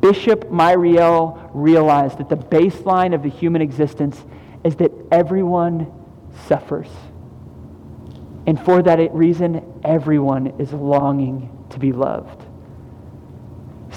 Bishop 0.00 0.50
Myriel 0.50 1.50
realized 1.54 2.18
that 2.18 2.28
the 2.28 2.36
baseline 2.36 3.14
of 3.14 3.22
the 3.22 3.28
human 3.28 3.62
existence 3.62 4.24
is 4.64 4.76
that 4.76 4.92
everyone 5.10 5.92
suffers. 6.46 6.88
And 8.46 8.58
for 8.60 8.82
that 8.82 9.14
reason, 9.14 9.80
everyone 9.84 10.54
is 10.58 10.72
longing 10.72 11.50
to 11.70 11.78
be 11.78 11.92
loved. 11.92 12.47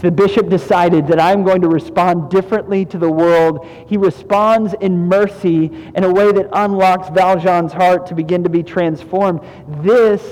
The 0.02 0.10
bishop 0.12 0.50
decided 0.50 1.06
that 1.08 1.20
I'm 1.20 1.44
going 1.44 1.62
to 1.62 1.68
respond 1.68 2.32
differently 2.32 2.86
to 2.86 2.98
the 2.98 3.12
world. 3.12 3.68
He 3.88 3.98
responds 3.98 4.74
in 4.82 5.08
mercy 5.08 5.66
in 5.96 6.04
a 6.04 6.12
way 6.12 6.32
that 6.32 6.50
unlocks 6.54 7.10
Valjean's 7.10 7.72
heart 7.72 8.08
to 8.08 8.16
begin 8.16 8.44
to 8.44 8.50
be 8.50 8.64
transformed. 8.64 9.42
This 9.84 10.24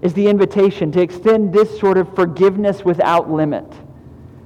is 0.00 0.14
the 0.14 0.28
invitation 0.28 0.92
to 0.92 1.00
extend 1.00 1.52
this 1.52 1.76
sort 1.80 1.98
of 1.98 2.14
forgiveness 2.14 2.84
without 2.84 3.28
limit. 3.28 3.66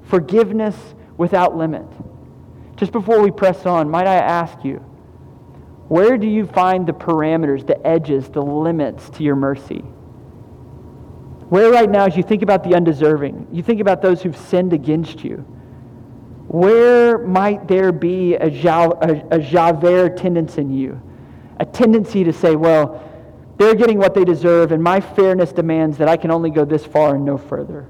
Forgiveness 0.04 0.76
without 1.18 1.54
limit. 1.54 1.86
Just 2.76 2.92
before 2.92 3.20
we 3.20 3.30
press 3.30 3.66
on, 3.66 3.90
might 3.90 4.06
I 4.06 4.14
ask 4.14 4.64
you, 4.64 4.76
where 5.88 6.16
do 6.16 6.26
you 6.26 6.46
find 6.46 6.86
the 6.86 6.92
parameters, 6.92 7.66
the 7.66 7.86
edges, 7.86 8.30
the 8.30 8.40
limits 8.40 9.10
to 9.10 9.22
your 9.22 9.36
mercy? 9.36 9.84
Where 11.50 11.70
right 11.72 11.90
now, 11.90 12.06
as 12.06 12.16
you 12.16 12.22
think 12.22 12.42
about 12.42 12.62
the 12.62 12.74
undeserving, 12.74 13.48
you 13.52 13.62
think 13.62 13.80
about 13.80 14.00
those 14.02 14.22
who've 14.22 14.36
sinned 14.36 14.72
against 14.72 15.24
you, 15.24 15.38
where 16.46 17.18
might 17.18 17.66
there 17.66 17.90
be 17.90 18.34
a, 18.34 18.46
a, 18.46 19.24
a 19.32 19.38
Javert 19.40 20.16
tendency 20.16 20.60
in 20.60 20.72
you? 20.72 21.02
A 21.58 21.64
tendency 21.64 22.22
to 22.22 22.32
say, 22.32 22.54
well, 22.54 23.02
they're 23.58 23.74
getting 23.74 23.98
what 23.98 24.14
they 24.14 24.24
deserve, 24.24 24.70
and 24.70 24.80
my 24.82 25.00
fairness 25.00 25.52
demands 25.52 25.98
that 25.98 26.08
I 26.08 26.16
can 26.16 26.30
only 26.30 26.50
go 26.50 26.64
this 26.64 26.86
far 26.86 27.16
and 27.16 27.24
no 27.24 27.36
further. 27.36 27.88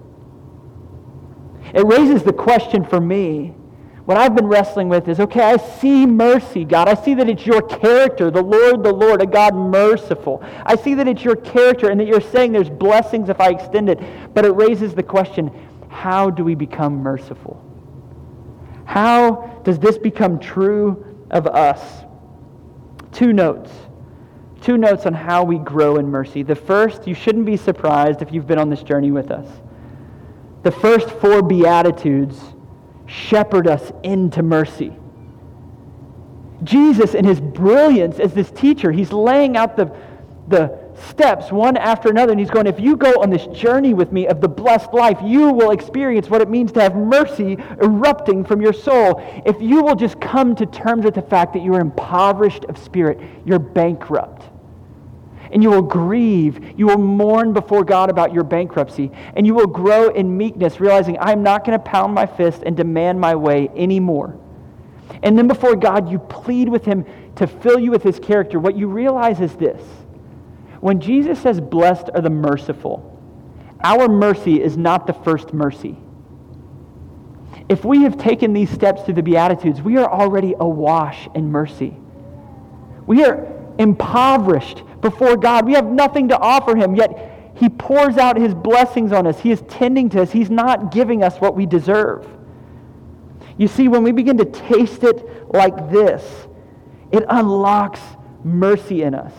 It 1.75 1.87
raises 1.87 2.23
the 2.23 2.33
question 2.33 2.85
for 2.85 3.01
me 3.01 3.55
what 4.05 4.17
I've 4.17 4.35
been 4.35 4.47
wrestling 4.47 4.89
with 4.89 5.09
is 5.09 5.21
okay, 5.21 5.43
I 5.43 5.57
see 5.57 6.07
mercy, 6.07 6.65
God. 6.65 6.89
I 6.89 6.95
see 6.95 7.15
that 7.15 7.29
it's 7.29 7.45
your 7.45 7.63
character, 7.63 8.31
the 8.31 8.43
Lord, 8.43 8.83
the 8.83 8.93
Lord, 8.93 9.23
a 9.23 9.27
God 9.27 9.55
merciful. 9.55 10.43
I 10.65 10.77
see 10.77 10.95
that 10.95 11.07
it's 11.07 11.23
your 11.23 11.37
character 11.37 11.91
and 11.91 12.01
that 12.01 12.07
you're 12.07 12.21
saying 12.21 12.53
there's 12.53 12.71
blessings 12.71 13.29
if 13.29 13.41
I 13.41 13.51
extend 13.51 13.89
it. 13.89 14.01
But 14.35 14.45
it 14.45 14.51
raises 14.51 14.95
the 14.95 15.03
question 15.03 15.51
how 15.89 16.31
do 16.31 16.45
we 16.45 16.55
become 16.55 17.03
merciful? 17.03 17.63
How 18.85 19.61
does 19.65 19.79
this 19.79 19.99
become 19.99 20.39
true 20.39 21.25
of 21.31 21.47
us? 21.47 22.05
Two 23.13 23.33
notes. 23.33 23.71
Two 24.63 24.77
notes 24.77 25.07
on 25.07 25.15
how 25.15 25.45
we 25.45 25.59
grow 25.59 25.97
in 25.97 26.07
mercy. 26.07 26.43
The 26.43 26.57
first, 26.57 27.07
you 27.07 27.15
shouldn't 27.15 27.47
be 27.47 27.57
surprised 27.57 28.23
if 28.23 28.33
you've 28.33 28.47
been 28.47 28.59
on 28.59 28.71
this 28.71 28.83
journey 28.83 29.11
with 29.11 29.31
us. 29.31 29.49
The 30.63 30.71
first 30.71 31.09
four 31.11 31.43
Beatitudes 31.43 32.39
shepherd 33.11 33.67
us 33.67 33.93
into 34.03 34.43
mercy. 34.43 34.93
Jesus, 36.63 37.15
in 37.15 37.25
his 37.25 37.41
brilliance 37.41 38.19
as 38.21 38.35
this 38.35 38.51
teacher, 38.51 38.93
he's 38.93 39.13
laying 39.13 39.57
out 39.57 39.77
the, 39.77 39.91
the 40.49 40.79
steps 41.09 41.51
one 41.51 41.77
after 41.77 42.11
another, 42.11 42.33
and 42.33 42.41
he's 42.41 42.51
going, 42.51 42.67
If 42.67 42.79
you 42.79 42.97
go 42.97 43.13
on 43.23 43.31
this 43.31 43.47
journey 43.47 43.95
with 43.95 44.13
me 44.13 44.27
of 44.29 44.41
the 44.41 44.49
blessed 44.49 44.93
life, 44.93 45.19
you 45.25 45.51
will 45.51 45.71
experience 45.71 46.29
what 46.29 46.41
it 46.41 46.51
means 46.51 46.71
to 46.73 46.83
have 46.83 46.95
mercy 46.95 47.57
erupting 47.81 48.45
from 48.45 48.61
your 48.61 48.75
soul. 48.75 49.23
If 49.47 49.61
you 49.61 49.83
will 49.83 49.97
just 49.97 50.21
come 50.21 50.55
to 50.57 50.67
terms 50.67 51.05
with 51.05 51.15
the 51.15 51.23
fact 51.23 51.55
that 51.55 51.63
you 51.63 51.75
are 51.75 51.81
impoverished 51.81 52.67
of 52.67 52.79
spirit, 52.79 53.19
you're 53.45 53.59
bankrupt 53.59 54.50
and 55.53 55.63
you 55.63 55.71
will 55.71 55.83
grieve. 55.83 56.79
You 56.79 56.87
will 56.87 56.99
mourn 56.99 57.53
before 57.53 57.85
God 57.85 58.11
about 58.11 58.33
your 58.33 58.45
bankruptcy, 58.45 59.11
and 59.35 59.47
you 59.47 59.55
will 59.55 59.67
grow 59.67 60.11
in 60.11 60.37
meekness, 60.37 60.81
realizing 60.81 61.19
I'm 61.21 61.43
not 61.43 61.65
going 61.65 61.79
to 61.79 61.85
pound 61.85 62.15
my 62.15 62.27
fist 62.27 62.63
and 62.65 62.77
demand 62.77 63.21
my 63.21 63.35
way 63.35 63.69
anymore. 63.77 64.39
And 65.23 65.37
then 65.37 65.49
before 65.49 65.77
God, 65.77 66.11
you 66.11 66.19
plead 66.19 66.69
with 66.69 66.85
Him 66.85 67.05
to 67.37 67.47
fill 67.47 67.79
you 67.79 67.91
with 67.91 68.03
His 68.03 68.19
character. 68.19 68.59
What 68.59 68.77
you 68.77 68.89
realize 68.89 69.41
is 69.41 69.55
this 69.57 69.83
when 70.81 71.01
Jesus 71.01 71.39
says, 71.41 71.61
Blessed 71.61 72.11
are 72.15 72.21
the 72.21 72.31
merciful, 72.31 73.07
our 73.83 74.09
mercy 74.09 74.63
is 74.63 74.77
not 74.77 75.07
the 75.07 75.13
first 75.13 75.53
mercy. 75.53 75.97
If 77.69 77.85
we 77.85 78.03
have 78.03 78.19
taken 78.19 78.53
these 78.53 78.71
steps 78.71 79.03
through 79.03 79.15
the 79.15 79.23
Beatitudes, 79.23 79.81
we 79.81 79.97
are 79.97 80.11
already 80.11 80.55
awash 80.59 81.29
in 81.35 81.53
mercy. 81.53 81.97
We 83.07 83.25
are 83.25 83.47
impoverished 83.79 84.83
before 85.01 85.37
God. 85.37 85.67
We 85.67 85.75
have 85.75 85.87
nothing 85.87 86.29
to 86.29 86.39
offer 86.39 86.77
him, 86.77 86.95
yet 86.95 87.53
he 87.55 87.69
pours 87.69 88.17
out 88.17 88.37
his 88.37 88.55
blessings 88.55 89.13
on 89.13 89.27
us. 89.27 89.39
He 89.41 89.51
is 89.51 89.63
tending 89.69 90.09
to 90.11 90.23
us. 90.23 90.31
He's 90.31 90.51
not 90.51 90.93
giving 90.93 91.23
us 91.23 91.37
what 91.39 91.55
we 91.55 91.67
deserve. 91.67 92.27
You 93.59 93.69
see, 93.69 93.89
when 93.89 94.03
we 94.03 94.13
begin 94.13 94.39
to 94.39 94.47
taste 94.47 95.05
it 95.05 95.53
like 95.53 95.91
this, 95.91 96.25
it 97.13 97.25
unlocks 97.29 98.01
mercy 98.43 99.03
in 99.03 99.15
us. 99.15 99.33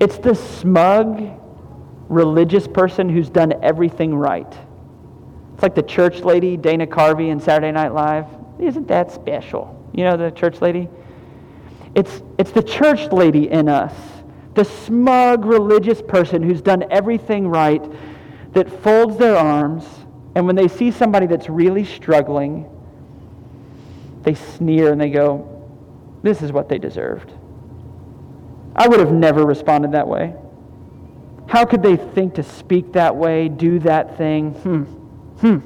It's 0.00 0.18
the 0.18 0.34
smug, 0.34 1.22
religious 2.08 2.66
person 2.66 3.08
who's 3.08 3.30
done 3.30 3.54
everything 3.62 4.14
right. 4.14 4.52
It's 5.54 5.62
like 5.62 5.76
the 5.76 5.82
church 5.82 6.20
lady, 6.20 6.56
Dana 6.56 6.88
Carvey, 6.88 7.30
in 7.30 7.38
Saturday 7.38 7.70
Night 7.70 7.94
Live. 7.94 8.26
Isn't 8.58 8.88
that 8.88 9.12
special? 9.12 9.88
You 9.94 10.04
know 10.04 10.16
the 10.16 10.32
church 10.32 10.60
lady? 10.60 10.88
It's, 11.94 12.22
it's 12.38 12.52
the 12.52 12.62
church 12.62 13.12
lady 13.12 13.50
in 13.50 13.68
us, 13.68 13.94
the 14.54 14.64
smug 14.64 15.44
religious 15.44 16.00
person 16.00 16.42
who's 16.42 16.62
done 16.62 16.84
everything 16.90 17.48
right, 17.48 17.82
that 18.52 18.82
folds 18.82 19.16
their 19.16 19.36
arms, 19.36 19.84
and 20.34 20.46
when 20.46 20.56
they 20.56 20.68
see 20.68 20.90
somebody 20.90 21.26
that's 21.26 21.48
really 21.48 21.84
struggling, 21.84 22.68
they 24.22 24.34
sneer 24.34 24.92
and 24.92 25.00
they 25.00 25.10
go, 25.10 25.48
This 26.22 26.42
is 26.42 26.52
what 26.52 26.68
they 26.68 26.78
deserved. 26.78 27.32
I 28.74 28.88
would 28.88 29.00
have 29.00 29.12
never 29.12 29.44
responded 29.44 29.92
that 29.92 30.08
way. 30.08 30.34
How 31.48 31.64
could 31.66 31.82
they 31.82 31.96
think 31.96 32.34
to 32.34 32.42
speak 32.42 32.92
that 32.92 33.14
way, 33.14 33.48
do 33.48 33.78
that 33.80 34.16
thing? 34.16 34.52
Hmm. 34.52 34.82
Hmm. 35.40 35.56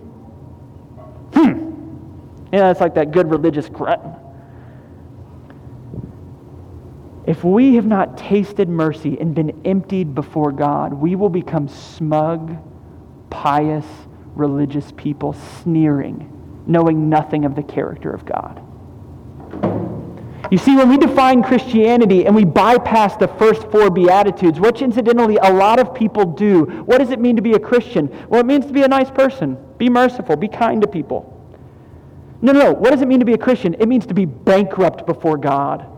Hmm. 1.35 1.67
Yeah, 2.53 2.71
it's 2.71 2.81
like 2.81 2.95
that 2.95 3.13
good 3.13 3.31
religious 3.31 3.69
cretin. 3.69 4.13
If 7.27 7.43
we 7.43 7.75
have 7.75 7.87
not 7.87 8.17
tasted 8.17 8.69
mercy 8.69 9.19
and 9.21 9.35
been 9.35 9.63
emptied 9.65 10.15
before 10.15 10.53
God, 10.53 10.95
we 10.95 11.17
will 11.17 11.29
become 11.29 11.67
smug, 11.67 12.57
pious, 13.31 13.87
religious 14.37 14.93
people, 14.97 15.33
sneering, 15.33 16.63
knowing 16.67 17.09
nothing 17.09 17.45
of 17.45 17.57
the 17.57 17.65
character 17.65 18.13
of 18.13 18.25
God. 18.25 18.63
You 20.53 20.59
see, 20.59 20.77
when 20.77 20.89
we 20.89 20.99
define 20.99 21.43
Christianity 21.43 22.27
and 22.27 22.37
we 22.37 22.45
bypass 22.45 23.17
the 23.17 23.27
first 23.27 23.69
four 23.73 23.91
Beatitudes, 23.91 24.61
which 24.61 24.81
incidentally 24.81 25.37
a 25.43 25.53
lot 25.53 25.81
of 25.81 25.93
people 25.93 26.25
do, 26.25 26.63
what 26.85 26.99
does 26.99 27.11
it 27.11 27.19
mean 27.19 27.35
to 27.35 27.43
be 27.43 27.55
a 27.55 27.59
Christian? 27.59 28.09
Well, 28.29 28.39
it 28.39 28.47
means 28.47 28.67
to 28.67 28.73
be 28.73 28.85
a 28.85 28.89
nice 28.89 29.11
person, 29.11 29.59
be 29.79 29.91
merciful, 29.91 30.37
be 30.37 30.47
kind 30.47 30.81
to 30.83 30.87
people. 30.87 31.33
No, 32.41 32.53
no, 32.53 32.61
no. 32.61 32.73
What 32.73 32.93
does 32.93 33.03
it 33.03 33.09
mean 33.09 33.19
to 33.19 33.27
be 33.27 33.33
a 33.33 33.39
Christian? 33.39 33.75
It 33.75 33.89
means 33.89 34.07
to 34.07 34.15
be 34.15 34.27
bankrupt 34.27 35.07
before 35.07 35.37
God 35.37 35.96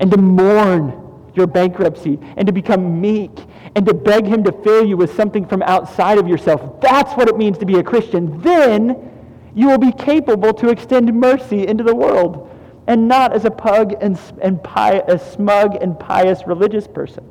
and 0.00 0.10
to 0.10 0.16
mourn 0.16 1.08
your 1.34 1.46
bankruptcy 1.46 2.18
and 2.36 2.46
to 2.46 2.52
become 2.52 3.00
meek 3.00 3.30
and 3.74 3.86
to 3.86 3.94
beg 3.94 4.26
Him 4.26 4.44
to 4.44 4.52
fill 4.52 4.84
you 4.84 4.96
with 4.96 5.14
something 5.14 5.46
from 5.46 5.62
outside 5.62 6.18
of 6.18 6.28
yourself. 6.28 6.80
That's 6.80 7.12
what 7.14 7.28
it 7.28 7.36
means 7.36 7.58
to 7.58 7.66
be 7.66 7.78
a 7.78 7.82
Christian. 7.82 8.40
Then 8.42 9.10
you 9.54 9.68
will 9.68 9.78
be 9.78 9.92
capable 9.92 10.52
to 10.54 10.68
extend 10.68 11.12
mercy 11.14 11.66
into 11.66 11.84
the 11.84 11.94
world 11.94 12.54
and 12.86 13.06
not 13.06 13.32
as 13.32 13.44
a 13.44 13.50
pug 13.50 13.94
and, 14.00 14.18
and 14.40 14.62
pi- 14.62 15.02
a 15.06 15.18
smug 15.18 15.76
and 15.76 15.98
pious 15.98 16.46
religious 16.46 16.86
person. 16.86 17.24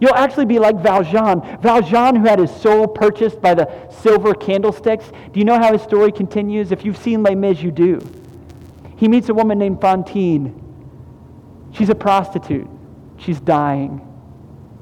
You'll 0.00 0.14
actually 0.14 0.46
be 0.46 0.58
like 0.58 0.76
Valjean. 0.76 1.42
Valjean, 1.60 2.16
who 2.16 2.26
had 2.26 2.38
his 2.38 2.50
soul 2.50 2.86
purchased 2.86 3.40
by 3.40 3.54
the 3.54 3.70
silver 3.90 4.34
candlesticks. 4.34 5.12
Do 5.32 5.38
you 5.38 5.44
know 5.44 5.58
how 5.58 5.72
his 5.72 5.82
story 5.82 6.10
continues? 6.10 6.72
If 6.72 6.84
you've 6.86 6.96
seen 6.96 7.22
Les 7.22 7.34
Mis, 7.34 7.62
you 7.62 7.70
do. 7.70 8.00
He 8.96 9.08
meets 9.08 9.28
a 9.28 9.34
woman 9.34 9.58
named 9.58 9.80
Fantine 9.80 10.69
She's 11.72 11.88
a 11.88 11.94
prostitute. 11.94 12.68
She's 13.16 13.40
dying. 13.40 14.00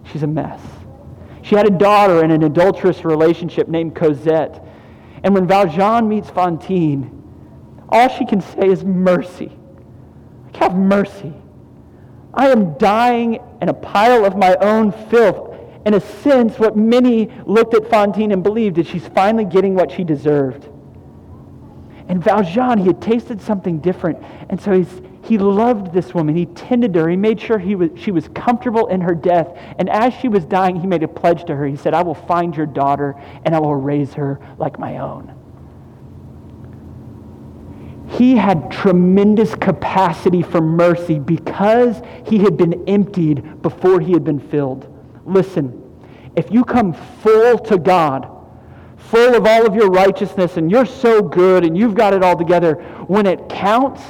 She's 0.05 0.23
a 0.23 0.27
mess. 0.27 0.61
She 1.43 1.55
had 1.55 1.67
a 1.67 1.71
daughter 1.71 2.25
in 2.25 2.31
an 2.31 2.43
adulterous 2.43 3.05
relationship 3.05 3.69
named 3.69 3.95
Cosette. 3.95 4.65
And 5.23 5.35
when 5.35 5.47
Valjean 5.47 6.09
meets 6.09 6.31
Fantine, 6.31 7.15
all 7.89 8.09
she 8.09 8.27
can 8.27 8.41
say 8.41 8.69
is 8.69 8.85
mercy. 8.85 9.53
Have 10.55 10.75
mercy. 10.75 11.33
I 12.35 12.49
am 12.49 12.77
dying 12.79 13.41
in 13.63 13.69
a 13.69 13.75
pile 13.75 14.25
of 14.25 14.37
my 14.37 14.57
own 14.57 14.93
filth. 15.09 15.57
In 15.87 15.95
a 15.95 16.01
sense, 16.01 16.59
what 16.59 16.77
many 16.77 17.31
looked 17.47 17.75
at 17.75 17.89
Fantine 17.89 18.33
and 18.33 18.43
believed 18.43 18.79
is 18.79 18.87
she's 18.87 19.07
finally 19.09 19.45
getting 19.45 19.75
what 19.75 19.91
she 19.91 20.05
deserved. 20.05 20.69
And 22.09 22.23
Valjean, 22.23 22.79
he 22.79 22.87
had 22.87 23.01
tasted 23.01 23.41
something 23.41 23.79
different. 23.79 24.19
And 24.49 24.61
so 24.61 24.73
he's, 24.73 25.01
he 25.23 25.37
loved 25.37 25.93
this 25.93 26.15
woman. 26.15 26.37
He 26.37 26.47
tended 26.47 26.95
to 26.95 27.01
her. 27.01 27.09
He 27.09 27.17
made 27.17 27.41
sure 27.41 27.59
he 27.59 27.75
was, 27.75 27.91
she 27.97 28.11
was 28.11 28.29
comfortable 28.29 28.87
in 28.87 29.01
her 29.01 29.15
death. 29.15 29.49
And 29.79 29.91
as 29.91 30.15
she 30.15 30.29
was 30.29 30.45
dying, 30.45 30.77
he 30.77 30.87
made 30.87 31.03
a 31.03 31.09
pledge 31.09 31.45
to 31.47 31.57
her. 31.57 31.67
He 31.67 31.77
said, 31.77 31.93
I 31.93 32.03
will 32.03 32.15
find 32.15 32.57
your 32.57 32.67
daughter 32.67 33.15
and 33.45 33.55
I 33.55 33.59
will 33.59 33.75
raise 33.75 34.15
her 34.15 34.41
like 34.59 34.79
my 34.79 34.99
own. 34.99 35.35
He 38.09 38.37
had 38.37 38.71
tremendous 38.71 39.55
capacity 39.55 40.43
for 40.43 40.63
mercy 40.63 41.19
because 41.19 42.01
he 42.25 42.39
had 42.39 42.57
been 42.57 42.89
emptied 42.89 43.61
before 43.61 44.01
he 44.01 44.13
had 44.13 44.25
been 44.25 44.41
filled. 44.41 44.87
Listen, 45.27 45.85
if 46.35 46.51
you 46.51 46.65
come 46.65 46.95
full 46.95 47.59
to 47.59 47.77
God, 47.77 48.31
full 48.97 49.35
of 49.35 49.47
all 49.47 49.67
of 49.67 49.75
your 49.75 49.91
righteousness, 49.91 50.57
and 50.57 50.71
you're 50.71 50.87
so 50.87 51.21
good 51.21 51.65
and 51.65 51.77
you've 51.77 51.95
got 51.95 52.15
it 52.15 52.23
all 52.23 52.37
together, 52.37 52.75
when 53.09 53.27
it 53.27 53.49
counts, 53.51 54.01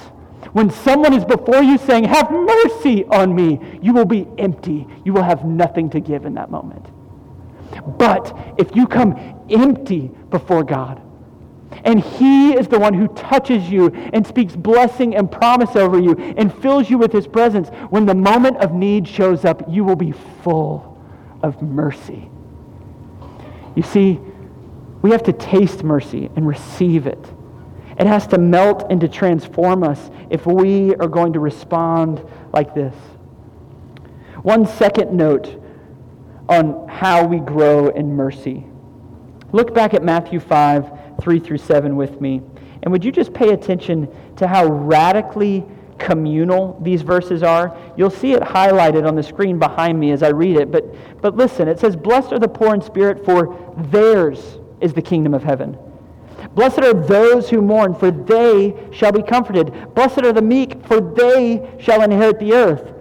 when 0.52 0.70
someone 0.70 1.12
is 1.12 1.24
before 1.24 1.62
you 1.62 1.78
saying, 1.78 2.04
Have 2.04 2.30
mercy 2.30 3.04
on 3.04 3.34
me, 3.34 3.60
you 3.82 3.92
will 3.92 4.04
be 4.04 4.26
empty. 4.38 4.86
You 5.04 5.12
will 5.12 5.22
have 5.22 5.44
nothing 5.44 5.90
to 5.90 6.00
give 6.00 6.24
in 6.24 6.34
that 6.34 6.50
moment. 6.50 6.86
But 7.98 8.54
if 8.58 8.74
you 8.74 8.86
come 8.86 9.44
empty 9.50 10.10
before 10.30 10.64
God, 10.64 11.02
and 11.84 12.00
He 12.00 12.52
is 12.52 12.68
the 12.68 12.78
one 12.78 12.94
who 12.94 13.08
touches 13.08 13.68
you 13.68 13.88
and 14.12 14.26
speaks 14.26 14.56
blessing 14.56 15.14
and 15.14 15.30
promise 15.30 15.76
over 15.76 15.98
you 15.98 16.14
and 16.36 16.52
fills 16.62 16.88
you 16.88 16.98
with 16.98 17.12
His 17.12 17.26
presence. 17.26 17.68
When 17.90 18.06
the 18.06 18.14
moment 18.14 18.56
of 18.58 18.72
need 18.72 19.06
shows 19.06 19.44
up, 19.44 19.62
you 19.68 19.84
will 19.84 19.96
be 19.96 20.12
full 20.42 20.98
of 21.42 21.60
mercy. 21.62 22.30
You 23.76 23.82
see, 23.82 24.18
we 25.02 25.10
have 25.10 25.22
to 25.24 25.32
taste 25.32 25.84
mercy 25.84 26.30
and 26.34 26.46
receive 26.46 27.06
it. 27.06 27.24
It 27.98 28.06
has 28.06 28.26
to 28.28 28.38
melt 28.38 28.86
and 28.90 29.00
to 29.00 29.08
transform 29.08 29.82
us 29.82 30.10
if 30.30 30.46
we 30.46 30.94
are 30.96 31.08
going 31.08 31.32
to 31.32 31.40
respond 31.40 32.24
like 32.52 32.74
this. 32.74 32.94
One 34.42 34.66
second 34.66 35.16
note 35.16 35.62
on 36.48 36.86
how 36.88 37.26
we 37.26 37.40
grow 37.40 37.88
in 37.88 38.14
mercy. 38.14 38.64
Look 39.52 39.74
back 39.74 39.94
at 39.94 40.04
Matthew 40.04 40.38
5, 40.38 41.20
3 41.20 41.40
through 41.40 41.58
7 41.58 41.96
with 41.96 42.20
me. 42.20 42.40
And 42.82 42.92
would 42.92 43.04
you 43.04 43.10
just 43.10 43.34
pay 43.34 43.50
attention 43.50 44.08
to 44.36 44.46
how 44.46 44.66
radically 44.66 45.64
communal 45.98 46.78
these 46.80 47.02
verses 47.02 47.42
are? 47.42 47.76
You'll 47.96 48.10
see 48.10 48.32
it 48.32 48.42
highlighted 48.42 49.06
on 49.06 49.16
the 49.16 49.22
screen 49.22 49.58
behind 49.58 49.98
me 49.98 50.12
as 50.12 50.22
I 50.22 50.28
read 50.28 50.56
it. 50.56 50.70
But, 50.70 51.20
but 51.20 51.36
listen, 51.36 51.66
it 51.66 51.80
says, 51.80 51.96
Blessed 51.96 52.32
are 52.32 52.38
the 52.38 52.48
poor 52.48 52.74
in 52.74 52.80
spirit, 52.80 53.24
for 53.24 53.74
theirs 53.76 54.58
is 54.80 54.92
the 54.92 55.02
kingdom 55.02 55.34
of 55.34 55.42
heaven. 55.42 55.76
Blessed 56.54 56.80
are 56.80 56.94
those 56.94 57.48
who 57.48 57.62
mourn, 57.62 57.94
for 57.94 58.10
they 58.10 58.74
shall 58.92 59.12
be 59.12 59.22
comforted. 59.22 59.94
Blessed 59.94 60.18
are 60.18 60.32
the 60.32 60.42
meek, 60.42 60.84
for 60.86 61.00
they 61.00 61.76
shall 61.80 62.02
inherit 62.02 62.38
the 62.38 62.52
earth. 62.52 62.92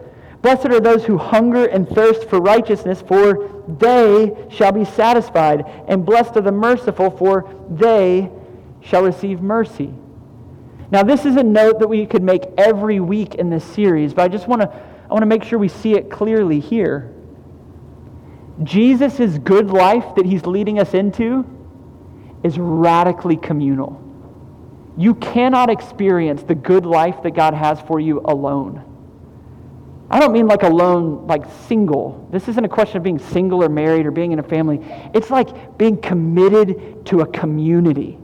Blessed 0.41 0.67
are 0.67 0.79
those 0.79 1.03
who 1.05 1.17
hunger 1.17 1.65
and 1.65 1.87
thirst 1.89 2.29
for 2.29 2.39
righteousness, 2.39 3.01
for 3.01 3.63
they 3.79 4.47
shall 4.49 4.71
be 4.71 4.85
satisfied. 4.85 5.65
And 5.87 6.05
blessed 6.05 6.37
are 6.37 6.41
the 6.41 6.51
merciful, 6.51 7.09
for 7.09 7.53
they 7.69 8.29
shall 8.81 9.03
receive 9.03 9.41
mercy. 9.41 9.93
Now, 10.91 11.03
this 11.03 11.25
is 11.25 11.35
a 11.35 11.43
note 11.43 11.79
that 11.79 11.87
we 11.87 12.05
could 12.05 12.23
make 12.23 12.43
every 12.57 12.99
week 12.99 13.35
in 13.35 13.49
this 13.49 13.63
series, 13.63 14.13
but 14.13 14.23
I 14.23 14.27
just 14.27 14.47
want 14.47 14.61
to 14.61 14.71
I 15.09 15.13
want 15.13 15.21
to 15.21 15.27
make 15.27 15.43
sure 15.43 15.57
we 15.57 15.69
see 15.69 15.93
it 15.93 16.11
clearly 16.11 16.59
here. 16.59 17.13
Jesus' 18.63 19.37
good 19.37 19.67
life 19.67 20.15
that 20.15 20.25
he's 20.25 20.45
leading 20.45 20.79
us 20.79 20.93
into 20.93 21.45
is 22.43 22.57
radically 22.57 23.37
communal. 23.37 24.03
You 24.97 25.13
cannot 25.15 25.69
experience 25.69 26.43
the 26.43 26.55
good 26.55 26.85
life 26.85 27.21
that 27.23 27.31
God 27.31 27.53
has 27.53 27.79
for 27.81 27.99
you 27.99 28.21
alone. 28.25 28.83
I 30.09 30.19
don't 30.19 30.31
mean 30.31 30.47
like 30.47 30.63
alone, 30.63 31.27
like 31.27 31.43
single. 31.67 32.27
This 32.31 32.47
isn't 32.47 32.63
a 32.63 32.69
question 32.69 32.97
of 32.97 33.03
being 33.03 33.19
single 33.19 33.63
or 33.63 33.69
married 33.69 34.05
or 34.05 34.11
being 34.11 34.31
in 34.31 34.39
a 34.39 34.43
family. 34.43 34.79
It's 35.13 35.29
like 35.29 35.77
being 35.77 35.97
committed 35.97 37.05
to 37.07 37.21
a 37.21 37.27
community. 37.27 38.17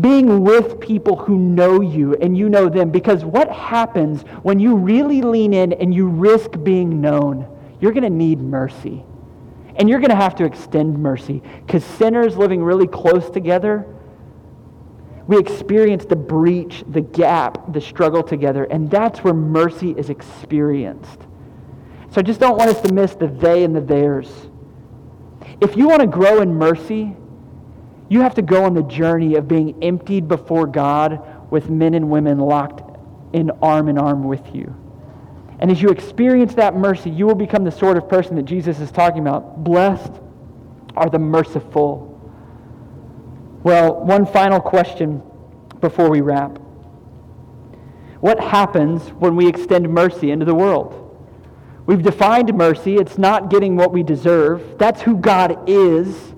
Being 0.00 0.44
with 0.44 0.78
people 0.78 1.16
who 1.16 1.36
know 1.36 1.80
you 1.80 2.14
and 2.14 2.38
you 2.38 2.48
know 2.48 2.68
them. 2.68 2.90
Because 2.90 3.24
what 3.24 3.50
happens 3.50 4.22
when 4.42 4.60
you 4.60 4.76
really 4.76 5.22
lean 5.22 5.52
in 5.52 5.72
and 5.72 5.92
you 5.92 6.06
risk 6.06 6.52
being 6.62 7.00
known? 7.00 7.46
You're 7.80 7.92
going 7.92 8.04
to 8.04 8.10
need 8.10 8.40
mercy. 8.40 9.04
And 9.80 9.88
you're 9.88 9.98
going 9.98 10.10
to 10.10 10.16
have 10.16 10.34
to 10.34 10.44
extend 10.44 10.98
mercy 10.98 11.42
because 11.64 11.82
sinners 11.82 12.36
living 12.36 12.62
really 12.62 12.86
close 12.86 13.30
together, 13.30 13.86
we 15.26 15.38
experience 15.38 16.04
the 16.04 16.16
breach, 16.16 16.84
the 16.86 17.00
gap, 17.00 17.72
the 17.72 17.80
struggle 17.80 18.22
together. 18.22 18.64
And 18.64 18.90
that's 18.90 19.20
where 19.20 19.32
mercy 19.32 19.92
is 19.92 20.10
experienced. 20.10 21.20
So 22.10 22.18
I 22.20 22.22
just 22.22 22.40
don't 22.40 22.58
want 22.58 22.68
us 22.68 22.82
to 22.82 22.92
miss 22.92 23.14
the 23.14 23.28
they 23.28 23.64
and 23.64 23.74
the 23.74 23.80
theirs. 23.80 24.30
If 25.62 25.78
you 25.78 25.88
want 25.88 26.02
to 26.02 26.06
grow 26.06 26.42
in 26.42 26.54
mercy, 26.54 27.16
you 28.10 28.20
have 28.20 28.34
to 28.34 28.42
go 28.42 28.64
on 28.64 28.74
the 28.74 28.82
journey 28.82 29.36
of 29.36 29.48
being 29.48 29.82
emptied 29.82 30.28
before 30.28 30.66
God 30.66 31.50
with 31.50 31.70
men 31.70 31.94
and 31.94 32.10
women 32.10 32.38
locked 32.38 32.82
in 33.32 33.50
arm 33.62 33.88
in 33.88 33.96
arm 33.96 34.24
with 34.24 34.54
you. 34.54 34.74
And 35.60 35.70
as 35.70 35.80
you 35.80 35.90
experience 35.90 36.54
that 36.54 36.74
mercy, 36.74 37.10
you 37.10 37.26
will 37.26 37.34
become 37.34 37.64
the 37.64 37.70
sort 37.70 37.96
of 37.98 38.08
person 38.08 38.34
that 38.36 38.44
Jesus 38.44 38.80
is 38.80 38.90
talking 38.90 39.20
about. 39.20 39.62
Blessed 39.62 40.12
are 40.96 41.08
the 41.10 41.18
merciful. 41.18 42.06
Well, 43.62 44.02
one 44.02 44.24
final 44.24 44.58
question 44.58 45.22
before 45.80 46.08
we 46.08 46.22
wrap. 46.22 46.58
What 48.20 48.40
happens 48.40 49.02
when 49.12 49.36
we 49.36 49.46
extend 49.46 49.88
mercy 49.88 50.30
into 50.30 50.46
the 50.46 50.54
world? 50.54 50.96
We've 51.86 52.02
defined 52.02 52.54
mercy. 52.54 52.96
It's 52.96 53.18
not 53.18 53.50
getting 53.50 53.76
what 53.76 53.92
we 53.92 54.02
deserve. 54.02 54.78
That's 54.78 55.02
who 55.02 55.16
God 55.16 55.68
is. 55.68 56.34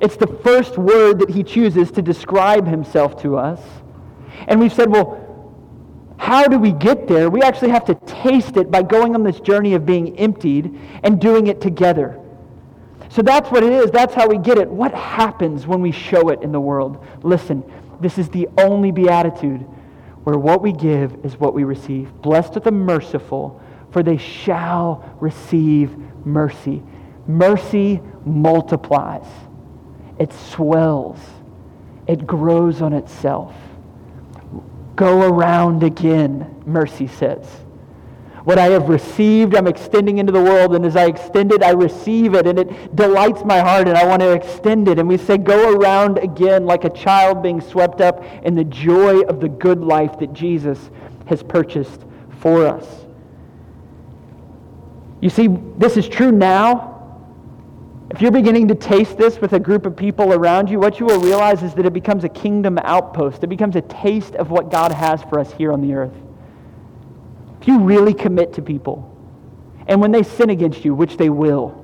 It's 0.00 0.16
the 0.16 0.26
first 0.26 0.78
word 0.78 1.20
that 1.20 1.30
he 1.30 1.42
chooses 1.42 1.90
to 1.92 2.02
describe 2.02 2.66
himself 2.66 3.20
to 3.22 3.36
us. 3.36 3.60
And 4.48 4.60
we've 4.60 4.72
said, 4.72 4.90
well, 4.90 5.21
how 6.22 6.46
do 6.46 6.56
we 6.56 6.70
get 6.70 7.08
there? 7.08 7.28
We 7.28 7.42
actually 7.42 7.70
have 7.70 7.84
to 7.86 7.96
taste 8.06 8.56
it 8.56 8.70
by 8.70 8.82
going 8.82 9.16
on 9.16 9.24
this 9.24 9.40
journey 9.40 9.74
of 9.74 9.84
being 9.84 10.16
emptied 10.20 10.78
and 11.02 11.20
doing 11.20 11.48
it 11.48 11.60
together. 11.60 12.16
So 13.08 13.22
that's 13.22 13.50
what 13.50 13.64
it 13.64 13.72
is. 13.72 13.90
That's 13.90 14.14
how 14.14 14.28
we 14.28 14.38
get 14.38 14.56
it. 14.56 14.70
What 14.70 14.94
happens 14.94 15.66
when 15.66 15.80
we 15.80 15.90
show 15.90 16.28
it 16.28 16.40
in 16.40 16.52
the 16.52 16.60
world? 16.60 17.04
Listen, 17.24 17.64
this 18.00 18.18
is 18.18 18.28
the 18.28 18.48
only 18.56 18.92
beatitude 18.92 19.62
where 20.22 20.38
what 20.38 20.62
we 20.62 20.72
give 20.72 21.12
is 21.24 21.40
what 21.40 21.54
we 21.54 21.64
receive. 21.64 22.12
Blessed 22.22 22.56
are 22.56 22.60
the 22.60 22.70
merciful, 22.70 23.60
for 23.90 24.04
they 24.04 24.16
shall 24.16 25.16
receive 25.18 25.90
mercy. 26.24 26.84
Mercy 27.26 28.00
multiplies, 28.24 29.26
it 30.20 30.32
swells, 30.32 31.18
it 32.06 32.28
grows 32.28 32.80
on 32.80 32.92
itself. 32.92 33.56
Go 34.96 35.22
around 35.22 35.82
again, 35.82 36.62
mercy 36.66 37.06
says. 37.06 37.46
What 38.44 38.58
I 38.58 38.66
have 38.66 38.88
received, 38.88 39.54
I'm 39.54 39.68
extending 39.68 40.18
into 40.18 40.32
the 40.32 40.42
world, 40.42 40.74
and 40.74 40.84
as 40.84 40.96
I 40.96 41.06
extend 41.06 41.52
it, 41.52 41.62
I 41.62 41.70
receive 41.70 42.34
it, 42.34 42.46
and 42.46 42.58
it 42.58 42.96
delights 42.96 43.44
my 43.44 43.60
heart, 43.60 43.86
and 43.86 43.96
I 43.96 44.04
want 44.04 44.20
to 44.20 44.32
extend 44.32 44.88
it. 44.88 44.98
And 44.98 45.08
we 45.08 45.16
say, 45.16 45.38
Go 45.38 45.76
around 45.76 46.18
again 46.18 46.66
like 46.66 46.84
a 46.84 46.90
child 46.90 47.42
being 47.42 47.60
swept 47.60 48.00
up 48.00 48.24
in 48.42 48.56
the 48.56 48.64
joy 48.64 49.20
of 49.22 49.40
the 49.40 49.48
good 49.48 49.80
life 49.80 50.18
that 50.18 50.32
Jesus 50.32 50.90
has 51.26 51.42
purchased 51.42 52.04
for 52.40 52.66
us. 52.66 52.84
You 55.20 55.30
see, 55.30 55.46
this 55.78 55.96
is 55.96 56.08
true 56.08 56.32
now 56.32 56.91
if 58.12 58.20
you're 58.20 58.30
beginning 58.30 58.68
to 58.68 58.74
taste 58.74 59.16
this 59.16 59.38
with 59.38 59.54
a 59.54 59.58
group 59.58 59.86
of 59.86 59.96
people 59.96 60.34
around 60.34 60.68
you, 60.68 60.78
what 60.78 61.00
you 61.00 61.06
will 61.06 61.20
realize 61.20 61.62
is 61.62 61.72
that 61.74 61.86
it 61.86 61.94
becomes 61.94 62.24
a 62.24 62.28
kingdom 62.28 62.78
outpost. 62.82 63.42
It 63.42 63.46
becomes 63.46 63.74
a 63.74 63.80
taste 63.80 64.34
of 64.34 64.50
what 64.50 64.70
God 64.70 64.92
has 64.92 65.22
for 65.22 65.38
us 65.38 65.50
here 65.54 65.72
on 65.72 65.80
the 65.80 65.94
earth. 65.94 66.12
If 67.62 67.68
you 67.68 67.78
really 67.78 68.12
commit 68.12 68.52
to 68.54 68.62
people, 68.62 69.08
and 69.86 69.98
when 69.98 70.12
they 70.12 70.22
sin 70.22 70.50
against 70.50 70.84
you, 70.84 70.94
which 70.94 71.16
they 71.16 71.30
will, 71.30 71.78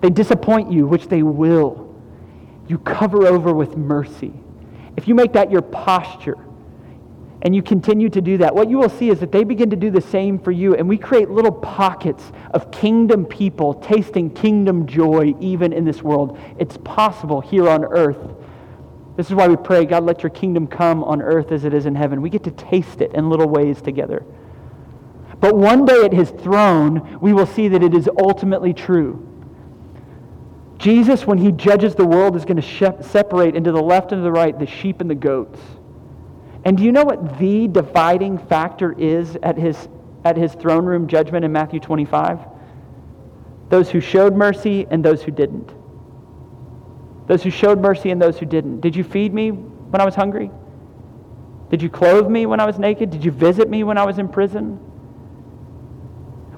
they 0.00 0.08
disappoint 0.08 0.72
you, 0.72 0.86
which 0.86 1.08
they 1.08 1.22
will, 1.22 1.94
you 2.66 2.78
cover 2.78 3.26
over 3.26 3.52
with 3.52 3.76
mercy. 3.76 4.32
If 4.96 5.06
you 5.06 5.14
make 5.14 5.34
that 5.34 5.50
your 5.50 5.62
posture, 5.62 6.38
and 7.44 7.54
you 7.54 7.62
continue 7.62 8.08
to 8.08 8.22
do 8.22 8.38
that, 8.38 8.54
what 8.54 8.70
you 8.70 8.78
will 8.78 8.88
see 8.88 9.10
is 9.10 9.20
that 9.20 9.30
they 9.30 9.44
begin 9.44 9.68
to 9.68 9.76
do 9.76 9.90
the 9.90 10.00
same 10.00 10.38
for 10.38 10.50
you. 10.50 10.74
And 10.74 10.88
we 10.88 10.96
create 10.96 11.28
little 11.28 11.52
pockets 11.52 12.32
of 12.52 12.70
kingdom 12.70 13.26
people 13.26 13.74
tasting 13.74 14.30
kingdom 14.30 14.86
joy 14.86 15.34
even 15.40 15.74
in 15.74 15.84
this 15.84 16.02
world. 16.02 16.38
It's 16.58 16.78
possible 16.78 17.42
here 17.42 17.68
on 17.68 17.84
earth. 17.84 18.34
This 19.18 19.26
is 19.26 19.34
why 19.34 19.46
we 19.46 19.56
pray, 19.56 19.84
God, 19.84 20.04
let 20.04 20.22
your 20.22 20.30
kingdom 20.30 20.66
come 20.66 21.04
on 21.04 21.20
earth 21.20 21.52
as 21.52 21.66
it 21.66 21.74
is 21.74 21.84
in 21.84 21.94
heaven. 21.94 22.22
We 22.22 22.30
get 22.30 22.44
to 22.44 22.50
taste 22.50 23.02
it 23.02 23.12
in 23.12 23.28
little 23.28 23.48
ways 23.48 23.82
together. 23.82 24.24
But 25.38 25.54
one 25.54 25.84
day 25.84 26.02
at 26.02 26.14
his 26.14 26.30
throne, 26.30 27.18
we 27.20 27.34
will 27.34 27.46
see 27.46 27.68
that 27.68 27.82
it 27.82 27.94
is 27.94 28.08
ultimately 28.18 28.72
true. 28.72 29.28
Jesus, 30.78 31.26
when 31.26 31.36
he 31.36 31.52
judges 31.52 31.94
the 31.94 32.06
world, 32.06 32.36
is 32.36 32.46
going 32.46 32.60
to 32.60 33.02
separate 33.02 33.54
into 33.54 33.70
the 33.70 33.82
left 33.82 34.12
and 34.12 34.24
the 34.24 34.32
right 34.32 34.58
the 34.58 34.66
sheep 34.66 35.02
and 35.02 35.10
the 35.10 35.14
goats. 35.14 35.60
And 36.64 36.78
do 36.78 36.82
you 36.82 36.92
know 36.92 37.04
what 37.04 37.38
the 37.38 37.68
dividing 37.68 38.38
factor 38.38 38.92
is 38.98 39.36
at 39.42 39.58
his, 39.58 39.88
at 40.24 40.36
his 40.36 40.54
throne 40.54 40.86
room 40.86 41.06
judgment 41.06 41.44
in 41.44 41.52
Matthew 41.52 41.80
25? 41.80 42.40
Those 43.68 43.90
who 43.90 44.00
showed 44.00 44.34
mercy 44.34 44.86
and 44.90 45.04
those 45.04 45.22
who 45.22 45.30
didn't. 45.30 45.70
Those 47.26 47.42
who 47.42 47.50
showed 47.50 47.80
mercy 47.80 48.10
and 48.10 48.20
those 48.20 48.38
who 48.38 48.46
didn't. 48.46 48.80
Did 48.80 48.96
you 48.96 49.04
feed 49.04 49.32
me 49.34 49.50
when 49.50 50.00
I 50.00 50.04
was 50.04 50.14
hungry? 50.14 50.50
Did 51.70 51.82
you 51.82 51.90
clothe 51.90 52.28
me 52.28 52.46
when 52.46 52.60
I 52.60 52.66
was 52.66 52.78
naked? 52.78 53.10
Did 53.10 53.24
you 53.24 53.30
visit 53.30 53.68
me 53.68 53.84
when 53.84 53.98
I 53.98 54.04
was 54.04 54.18
in 54.18 54.28
prison? 54.28 54.78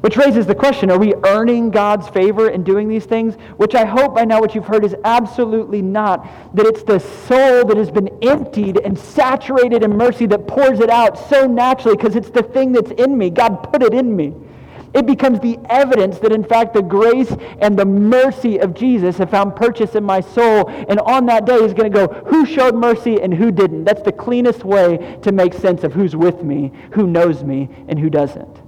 Which 0.07 0.17
raises 0.17 0.47
the 0.47 0.55
question 0.55 0.89
are 0.93 1.01
we 1.01 1.15
earning 1.25 1.69
God's 1.69 2.09
favor 2.09 2.49
in 2.49 2.63
doing 2.63 2.87
these 2.87 3.07
things? 3.07 3.35
Which 3.57 3.75
I 3.75 3.85
hope 3.85 4.15
by 4.15 4.25
now 4.25 4.39
what 4.39 4.55
you've 4.55 4.65
heard 4.65 4.85
is 4.85 4.95
absolutely 5.03 5.83
not. 5.83 6.55
That 6.55 6.65
it's 6.65 6.85
the 6.85 7.01
soul 7.01 7.65
that 7.65 7.77
has 7.77 7.91
been 7.91 8.17
emptied 8.23 8.79
and 8.79 8.97
saturated 8.97 9.83
in 9.83 9.97
mercy 9.97 10.27
that 10.27 10.47
pours 10.47 10.79
it 10.79 10.91
out 10.91 11.19
so 11.29 11.49
naturally 11.49 11.97
because 11.97 12.15
it's 12.15 12.31
the 12.31 12.45
thing 12.45 12.71
that's 12.71 12.93
in 12.93 13.19
me. 13.19 13.31
God 13.31 13.65
put 13.73 13.83
it 13.83 13.93
in 13.95 14.15
me. 14.15 14.33
It 14.95 15.07
becomes 15.07 15.41
the 15.41 15.59
evidence 15.71 16.21
that, 16.21 16.31
in 16.31 16.45
fact, 16.45 16.75
the 16.75 16.83
grace 16.83 17.35
and 17.59 17.77
the 17.77 17.85
mercy 17.85 18.59
of 18.59 18.75
Jesus 18.75 19.19
have 19.19 19.31
found 19.31 19.57
purchase 19.57 19.97
in 19.97 20.05
my 20.05 20.21
soul. 20.21 20.69
And 20.89 21.01
on 21.01 21.27
that 21.27 21.47
day, 21.47 21.61
he's 21.63 21.75
going 21.75 21.91
to 21.93 22.07
go, 22.07 22.07
who 22.29 22.47
showed 22.47 22.77
mercy 22.77 23.21
and 23.21 23.35
who 23.35 23.51
didn't? 23.51 23.83
That's 23.83 24.03
the 24.03 24.13
cleanest 24.13 24.63
way 24.63 25.19
to 25.23 25.33
make 25.33 25.53
sense 25.53 25.83
of 25.83 25.95
who's 25.95 26.15
with 26.15 26.45
me, 26.45 26.71
who 26.93 27.09
knows 27.09 27.43
me, 27.43 27.69
and 27.89 27.99
who 27.99 28.09
doesn't. 28.09 28.66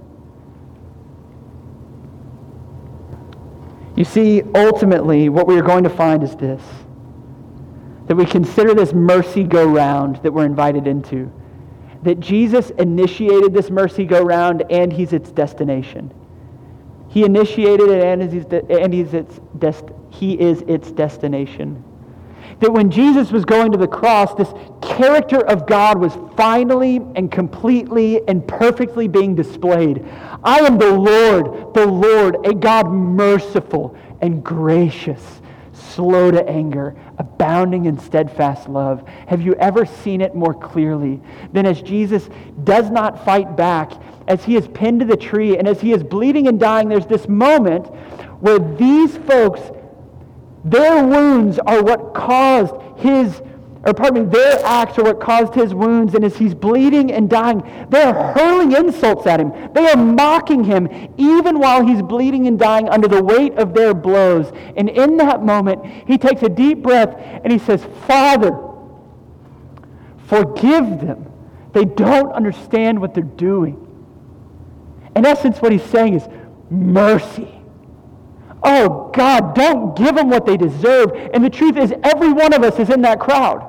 You 3.99 4.05
see, 4.05 4.43
ultimately, 4.55 5.27
what 5.27 5.45
we 5.45 5.59
are 5.59 5.61
going 5.61 5.83
to 5.83 5.89
find 5.89 6.23
is 6.23 6.33
this 6.37 6.63
that 8.07 8.15
we 8.15 8.25
consider 8.25 8.73
this 8.73 8.93
mercy 8.93 9.43
go 9.43 9.67
round 9.67 10.23
that 10.23 10.31
we're 10.31 10.45
invited 10.45 10.87
into. 10.87 11.29
That 12.03 12.21
Jesus 12.21 12.69
initiated 12.71 13.53
this 13.53 13.69
mercy 13.69 14.05
go 14.05 14.23
round 14.23 14.63
and 14.71 14.91
he's 14.91 15.11
its 15.11 15.31
destination. 15.31 16.11
He 17.09 17.25
initiated 17.25 17.89
it 17.89 18.03
and, 18.03 18.71
and 18.71 18.93
he's 18.93 19.13
its 19.13 19.41
dest- 19.59 19.89
he 20.09 20.39
is 20.39 20.61
its 20.61 20.91
destination. 20.91 21.83
That 22.61 22.71
when 22.71 22.89
Jesus 22.89 23.31
was 23.31 23.43
going 23.43 23.73
to 23.73 23.77
the 23.77 23.87
cross, 23.87 24.33
this 24.33 24.51
character 24.99 25.39
of 25.47 25.65
God 25.65 25.97
was 25.97 26.17
finally 26.35 26.97
and 27.15 27.31
completely 27.31 28.21
and 28.27 28.45
perfectly 28.45 29.07
being 29.07 29.33
displayed. 29.33 30.05
I 30.43 30.59
am 30.59 30.77
the 30.77 30.91
Lord, 30.91 31.73
the 31.73 31.87
Lord, 31.87 32.45
a 32.45 32.53
God 32.53 32.91
merciful 32.91 33.95
and 34.19 34.43
gracious, 34.43 35.23
slow 35.71 36.31
to 36.31 36.45
anger, 36.49 36.97
abounding 37.17 37.85
in 37.85 37.97
steadfast 37.97 38.67
love. 38.67 39.07
Have 39.27 39.41
you 39.41 39.55
ever 39.55 39.85
seen 39.85 40.19
it 40.19 40.35
more 40.35 40.53
clearly 40.53 41.21
than 41.53 41.65
as 41.65 41.81
Jesus 41.81 42.29
does 42.65 42.89
not 42.89 43.23
fight 43.23 43.55
back, 43.55 43.93
as 44.27 44.43
he 44.43 44.57
is 44.57 44.67
pinned 44.67 44.99
to 44.99 45.05
the 45.05 45.15
tree, 45.15 45.57
and 45.57 45.65
as 45.65 45.79
he 45.79 45.93
is 45.93 46.03
bleeding 46.03 46.49
and 46.49 46.59
dying? 46.59 46.89
There's 46.89 47.07
this 47.07 47.29
moment 47.29 47.87
where 48.41 48.59
these 48.59 49.15
folks, 49.19 49.61
their 50.65 51.05
wounds 51.05 51.57
are 51.57 51.81
what 51.81 52.13
caused 52.13 52.75
his 52.97 53.41
or 53.85 53.93
pardon 53.93 54.25
me, 54.25 54.29
their 54.29 54.59
acts 54.65 54.97
are 54.97 55.03
what 55.03 55.21
caused 55.21 55.53
his 55.53 55.73
wounds. 55.73 56.13
And 56.13 56.25
as 56.25 56.35
he's 56.35 56.53
bleeding 56.53 57.11
and 57.11 57.29
dying, 57.29 57.63
they 57.89 58.01
are 58.01 58.33
hurling 58.33 58.73
insults 58.73 59.25
at 59.25 59.39
him. 59.39 59.53
They 59.73 59.87
are 59.89 59.95
mocking 59.95 60.65
him, 60.65 61.13
even 61.17 61.59
while 61.59 61.85
he's 61.85 62.01
bleeding 62.01 62.47
and 62.47 62.59
dying 62.59 62.89
under 62.89 63.07
the 63.07 63.23
weight 63.23 63.53
of 63.53 63.73
their 63.73 63.93
blows. 63.93 64.51
And 64.75 64.89
in 64.89 65.17
that 65.17 65.43
moment, 65.43 65.85
he 66.07 66.17
takes 66.17 66.41
a 66.43 66.49
deep 66.49 66.81
breath 66.81 67.15
and 67.17 67.53
he 67.53 67.59
says, 67.59 67.85
Father, 68.05 68.51
forgive 70.27 70.99
them. 70.99 71.31
They 71.71 71.85
don't 71.85 72.31
understand 72.31 72.99
what 72.99 73.13
they're 73.13 73.23
doing. 73.23 73.85
In 75.15 75.25
essence, 75.25 75.61
what 75.61 75.71
he's 75.71 75.83
saying 75.83 76.15
is 76.15 76.27
mercy. 76.69 77.58
Oh, 78.61 79.09
God, 79.13 79.55
don't 79.55 79.95
give 79.95 80.15
them 80.15 80.29
what 80.29 80.45
they 80.45 80.57
deserve. 80.57 81.11
And 81.33 81.43
the 81.43 81.49
truth 81.49 81.77
is, 81.77 81.93
every 82.03 82.31
one 82.31 82.53
of 82.53 82.63
us 82.63 82.79
is 82.79 82.89
in 82.89 83.01
that 83.03 83.19
crowd. 83.19 83.65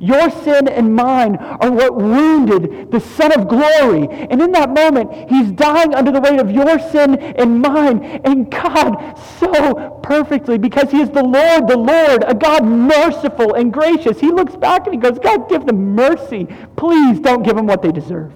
Your 0.00 0.30
sin 0.30 0.68
and 0.68 0.94
mine 0.94 1.36
are 1.36 1.70
what 1.70 1.96
wounded 1.96 2.90
the 2.90 3.00
Son 3.00 3.32
of 3.32 3.48
Glory. 3.48 4.08
And 4.08 4.42
in 4.42 4.52
that 4.52 4.70
moment, 4.70 5.30
he's 5.30 5.50
dying 5.52 5.94
under 5.94 6.10
the 6.10 6.20
weight 6.20 6.38
of 6.38 6.50
your 6.50 6.78
sin 6.78 7.18
and 7.18 7.62
mine. 7.62 8.02
And 8.24 8.50
God, 8.50 9.18
so 9.38 9.98
perfectly, 10.02 10.58
because 10.58 10.90
he 10.90 11.00
is 11.00 11.10
the 11.10 11.24
Lord, 11.24 11.68
the 11.68 11.78
Lord, 11.78 12.24
a 12.26 12.34
God 12.34 12.64
merciful 12.64 13.54
and 13.54 13.72
gracious, 13.72 14.20
he 14.20 14.30
looks 14.30 14.56
back 14.56 14.86
and 14.86 14.94
he 14.94 15.00
goes, 15.00 15.18
God, 15.18 15.48
give 15.48 15.66
them 15.66 15.94
mercy. 15.94 16.46
Please 16.76 17.20
don't 17.20 17.42
give 17.42 17.56
them 17.56 17.66
what 17.66 17.82
they 17.82 17.92
deserve. 17.92 18.32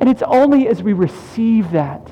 And 0.00 0.08
it's 0.08 0.22
only 0.22 0.68
as 0.68 0.82
we 0.82 0.92
receive 0.92 1.70
that 1.70 2.10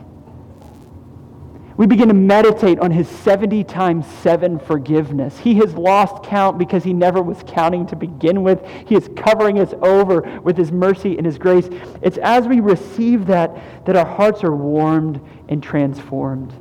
we 1.81 1.87
begin 1.87 2.09
to 2.09 2.15
meditate 2.15 2.79
on 2.79 2.91
his 2.91 3.09
70 3.09 3.65
times 3.65 4.05
7 4.07 4.59
forgiveness. 4.59 5.39
He 5.39 5.55
has 5.55 5.73
lost 5.73 6.23
count 6.25 6.59
because 6.59 6.85
he 6.85 6.93
never 6.93 7.23
was 7.23 7.43
counting 7.47 7.87
to 7.87 7.97
begin 7.97 8.43
with. 8.43 8.63
He 8.85 8.97
is 8.97 9.09
covering 9.17 9.59
us 9.59 9.73
over 9.81 10.21
with 10.41 10.59
his 10.59 10.71
mercy 10.71 11.17
and 11.17 11.25
his 11.25 11.39
grace. 11.39 11.71
It's 12.03 12.19
as 12.19 12.47
we 12.47 12.61
receive 12.61 13.25
that 13.29 13.87
that 13.87 13.97
our 13.97 14.05
hearts 14.05 14.45
are 14.45 14.55
warmed 14.55 15.23
and 15.49 15.63
transformed. 15.63 16.53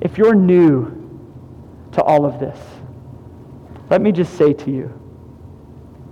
If 0.00 0.16
you're 0.16 0.36
new 0.36 0.86
to 1.90 2.02
all 2.04 2.24
of 2.24 2.38
this, 2.38 2.60
let 3.90 4.00
me 4.00 4.12
just 4.12 4.34
say 4.34 4.52
to 4.52 4.70
you 4.70 4.96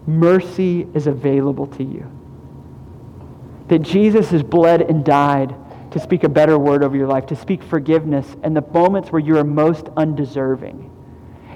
mercy 0.08 0.88
is 0.92 1.06
available 1.06 1.68
to 1.68 1.84
you. 1.84 2.10
That 3.68 3.82
Jesus 3.82 4.30
has 4.30 4.42
bled 4.42 4.82
and 4.82 5.04
died 5.04 5.54
to 5.90 6.00
speak 6.00 6.24
a 6.24 6.28
better 6.28 6.58
word 6.58 6.82
over 6.82 6.96
your 6.96 7.08
life, 7.08 7.26
to 7.26 7.36
speak 7.36 7.62
forgiveness 7.62 8.36
in 8.44 8.54
the 8.54 8.62
moments 8.62 9.10
where 9.10 9.20
you 9.20 9.36
are 9.38 9.44
most 9.44 9.88
undeserving. 9.96 10.90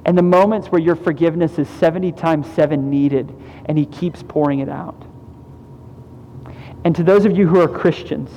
And 0.04 0.18
the 0.18 0.22
moments 0.22 0.68
where 0.68 0.80
your 0.80 0.96
forgiveness 0.96 1.58
is 1.58 1.68
70 1.68 2.12
times 2.12 2.46
7 2.50 2.90
needed, 2.90 3.34
and 3.66 3.78
He 3.78 3.86
keeps 3.86 4.22
pouring 4.22 4.58
it 4.58 4.68
out. 4.68 5.06
And 6.84 6.94
to 6.96 7.02
those 7.02 7.24
of 7.24 7.36
you 7.36 7.46
who 7.46 7.60
are 7.60 7.68
Christians, 7.68 8.30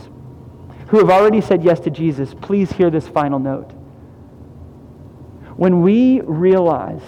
who 0.88 1.00
have 1.00 1.10
already 1.10 1.42
said 1.42 1.64
yes 1.64 1.80
to 1.82 1.90
Jesus, 1.90 2.34
please 2.34 2.72
hear 2.72 2.90
this 2.90 3.08
final 3.08 3.40
note. 3.40 3.72
When 5.58 5.82
we 5.82 6.22
realize 6.22 7.02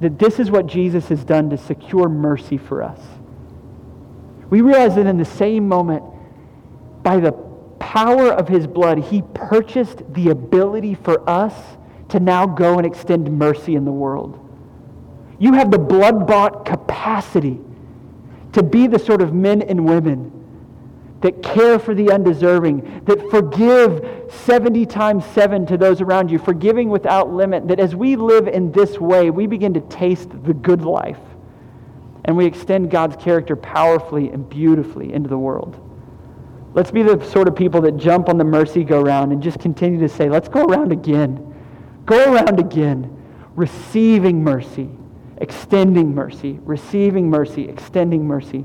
that 0.00 0.18
this 0.18 0.38
is 0.38 0.50
what 0.50 0.66
Jesus 0.66 1.08
has 1.08 1.24
done 1.24 1.48
to 1.50 1.56
secure 1.56 2.08
mercy 2.08 2.58
for 2.58 2.82
us, 2.82 3.00
we 4.50 4.60
realize 4.60 4.96
that 4.96 5.06
in 5.06 5.16
the 5.16 5.24
same 5.24 5.66
moment, 5.66 6.04
by 7.02 7.18
the 7.18 7.32
power 7.94 8.32
of 8.32 8.48
his 8.48 8.66
blood, 8.66 8.98
he 8.98 9.22
purchased 9.34 10.02
the 10.14 10.30
ability 10.30 10.96
for 10.96 11.30
us 11.30 11.54
to 12.08 12.18
now 12.18 12.44
go 12.44 12.76
and 12.76 12.84
extend 12.84 13.30
mercy 13.38 13.76
in 13.76 13.84
the 13.84 13.92
world. 13.92 14.36
You 15.38 15.52
have 15.52 15.70
the 15.70 15.78
blood 15.78 16.26
bought 16.26 16.64
capacity 16.64 17.60
to 18.52 18.64
be 18.64 18.88
the 18.88 18.98
sort 18.98 19.22
of 19.22 19.32
men 19.32 19.62
and 19.62 19.84
women 19.84 20.32
that 21.20 21.40
care 21.40 21.78
for 21.78 21.94
the 21.94 22.10
undeserving, 22.10 23.04
that 23.04 23.30
forgive 23.30 24.28
70 24.28 24.86
times 24.86 25.24
7 25.26 25.64
to 25.66 25.76
those 25.76 26.00
around 26.00 26.32
you, 26.32 26.40
forgiving 26.40 26.88
without 26.88 27.32
limit, 27.32 27.68
that 27.68 27.78
as 27.78 27.94
we 27.94 28.16
live 28.16 28.48
in 28.48 28.72
this 28.72 28.98
way, 28.98 29.30
we 29.30 29.46
begin 29.46 29.72
to 29.72 29.80
taste 29.82 30.30
the 30.42 30.52
good 30.52 30.82
life 30.82 31.20
and 32.24 32.36
we 32.36 32.44
extend 32.44 32.90
God's 32.90 33.14
character 33.22 33.54
powerfully 33.54 34.30
and 34.30 34.48
beautifully 34.48 35.12
into 35.12 35.28
the 35.28 35.38
world. 35.38 35.80
Let's 36.74 36.90
be 36.90 37.04
the 37.04 37.24
sort 37.24 37.46
of 37.46 37.54
people 37.54 37.80
that 37.82 37.96
jump 37.96 38.28
on 38.28 38.36
the 38.36 38.44
mercy 38.44 38.82
go 38.82 39.00
round 39.00 39.32
and 39.32 39.40
just 39.40 39.60
continue 39.60 40.00
to 40.00 40.08
say, 40.08 40.28
let's 40.28 40.48
go 40.48 40.64
around 40.64 40.90
again. 40.90 41.54
Go 42.04 42.34
around 42.34 42.58
again. 42.58 43.16
Receiving 43.54 44.42
mercy, 44.42 44.90
extending 45.36 46.12
mercy, 46.12 46.58
receiving 46.64 47.30
mercy, 47.30 47.68
extending 47.68 48.26
mercy. 48.26 48.64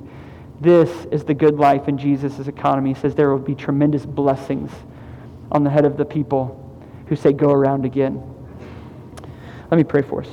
This 0.59 0.89
is 1.11 1.23
the 1.23 1.35
good 1.35 1.59
life 1.59 1.87
in 1.87 1.99
Jesus' 1.99 2.47
economy. 2.47 2.93
He 2.93 2.99
says 2.99 3.13
there 3.13 3.29
will 3.29 3.37
be 3.37 3.53
tremendous 3.53 4.07
blessings 4.07 4.71
on 5.51 5.63
the 5.63 5.69
head 5.69 5.85
of 5.85 5.95
the 5.95 6.05
people 6.05 6.55
who 7.07 7.15
say, 7.15 7.31
go 7.31 7.51
around 7.51 7.85
again. 7.85 8.23
Let 9.69 9.77
me 9.77 9.83
pray 9.83 10.01
for 10.01 10.23
us. 10.23 10.29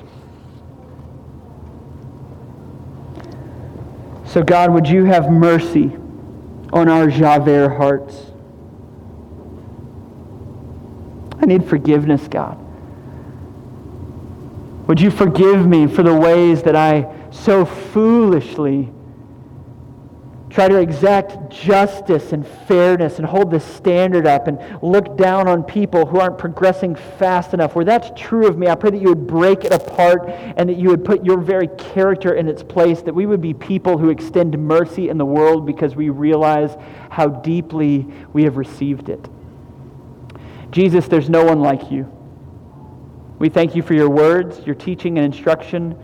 So, 4.24 4.42
God, 4.42 4.72
would 4.72 4.88
you 4.88 5.04
have 5.04 5.30
mercy? 5.30 5.96
On 6.76 6.90
our 6.90 7.08
Javert 7.08 7.70
hearts. 7.70 8.14
I 11.40 11.46
need 11.46 11.64
forgiveness, 11.64 12.28
God. 12.28 12.58
Would 14.86 15.00
you 15.00 15.10
forgive 15.10 15.66
me 15.66 15.86
for 15.86 16.02
the 16.02 16.14
ways 16.14 16.62
that 16.64 16.76
I 16.76 17.12
so 17.30 17.64
foolishly 17.64 18.92
try 20.56 20.68
to 20.68 20.80
exact 20.80 21.50
justice 21.50 22.32
and 22.32 22.48
fairness 22.66 23.18
and 23.18 23.26
hold 23.26 23.50
the 23.50 23.60
standard 23.60 24.26
up 24.26 24.46
and 24.48 24.58
look 24.82 25.14
down 25.18 25.46
on 25.46 25.62
people 25.62 26.06
who 26.06 26.18
aren't 26.18 26.38
progressing 26.38 26.94
fast 26.94 27.52
enough. 27.52 27.74
Where 27.74 27.84
that's 27.84 28.08
true 28.18 28.46
of 28.46 28.56
me, 28.56 28.66
I 28.66 28.74
pray 28.74 28.88
that 28.88 29.02
you 29.02 29.10
would 29.10 29.26
break 29.26 29.66
it 29.66 29.72
apart 29.72 30.30
and 30.30 30.66
that 30.70 30.78
you 30.78 30.88
would 30.88 31.04
put 31.04 31.22
your 31.26 31.42
very 31.42 31.68
character 31.76 32.36
in 32.36 32.48
its 32.48 32.62
place, 32.62 33.02
that 33.02 33.14
we 33.14 33.26
would 33.26 33.42
be 33.42 33.52
people 33.52 33.98
who 33.98 34.08
extend 34.08 34.58
mercy 34.58 35.10
in 35.10 35.18
the 35.18 35.26
world 35.26 35.66
because 35.66 35.94
we 35.94 36.08
realize 36.08 36.74
how 37.10 37.28
deeply 37.28 38.06
we 38.32 38.44
have 38.44 38.56
received 38.56 39.10
it. 39.10 39.28
Jesus, 40.70 41.06
there's 41.06 41.28
no 41.28 41.44
one 41.44 41.60
like 41.60 41.90
you. 41.90 42.10
We 43.38 43.50
thank 43.50 43.76
you 43.76 43.82
for 43.82 43.92
your 43.92 44.08
words, 44.08 44.64
your 44.64 44.74
teaching 44.74 45.18
and 45.18 45.26
instruction, 45.26 46.02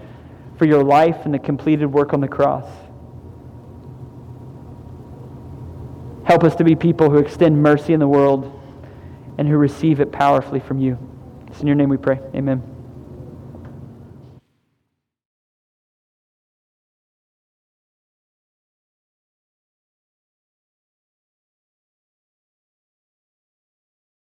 for 0.59 0.67
your 0.67 0.85
life 0.85 1.25
and 1.25 1.33
the 1.33 1.39
completed 1.39 1.87
work 1.87 2.13
on 2.13 2.21
the 2.21 2.29
cross. 2.29 2.67
Help 6.25 6.45
us 6.45 6.55
to 6.57 6.65
be 6.65 6.75
people 6.75 7.11
who 7.11 7.19
extend 7.19 7.63
mercy 7.63 7.93
in 7.93 8.01
the 8.01 8.09
world 8.09 8.61
and 9.39 9.49
who 9.49 9.57
receive 9.57 10.01
it 10.01 10.13
powerfully 10.13 10.61
from 10.61 10.79
you. 10.79 10.99
It's 11.49 11.61
in 11.61 11.67
your 11.67 11.77
name 11.77 11.89
we 11.89 11.97
pray. 11.97 12.21
Amen. 12.35 12.82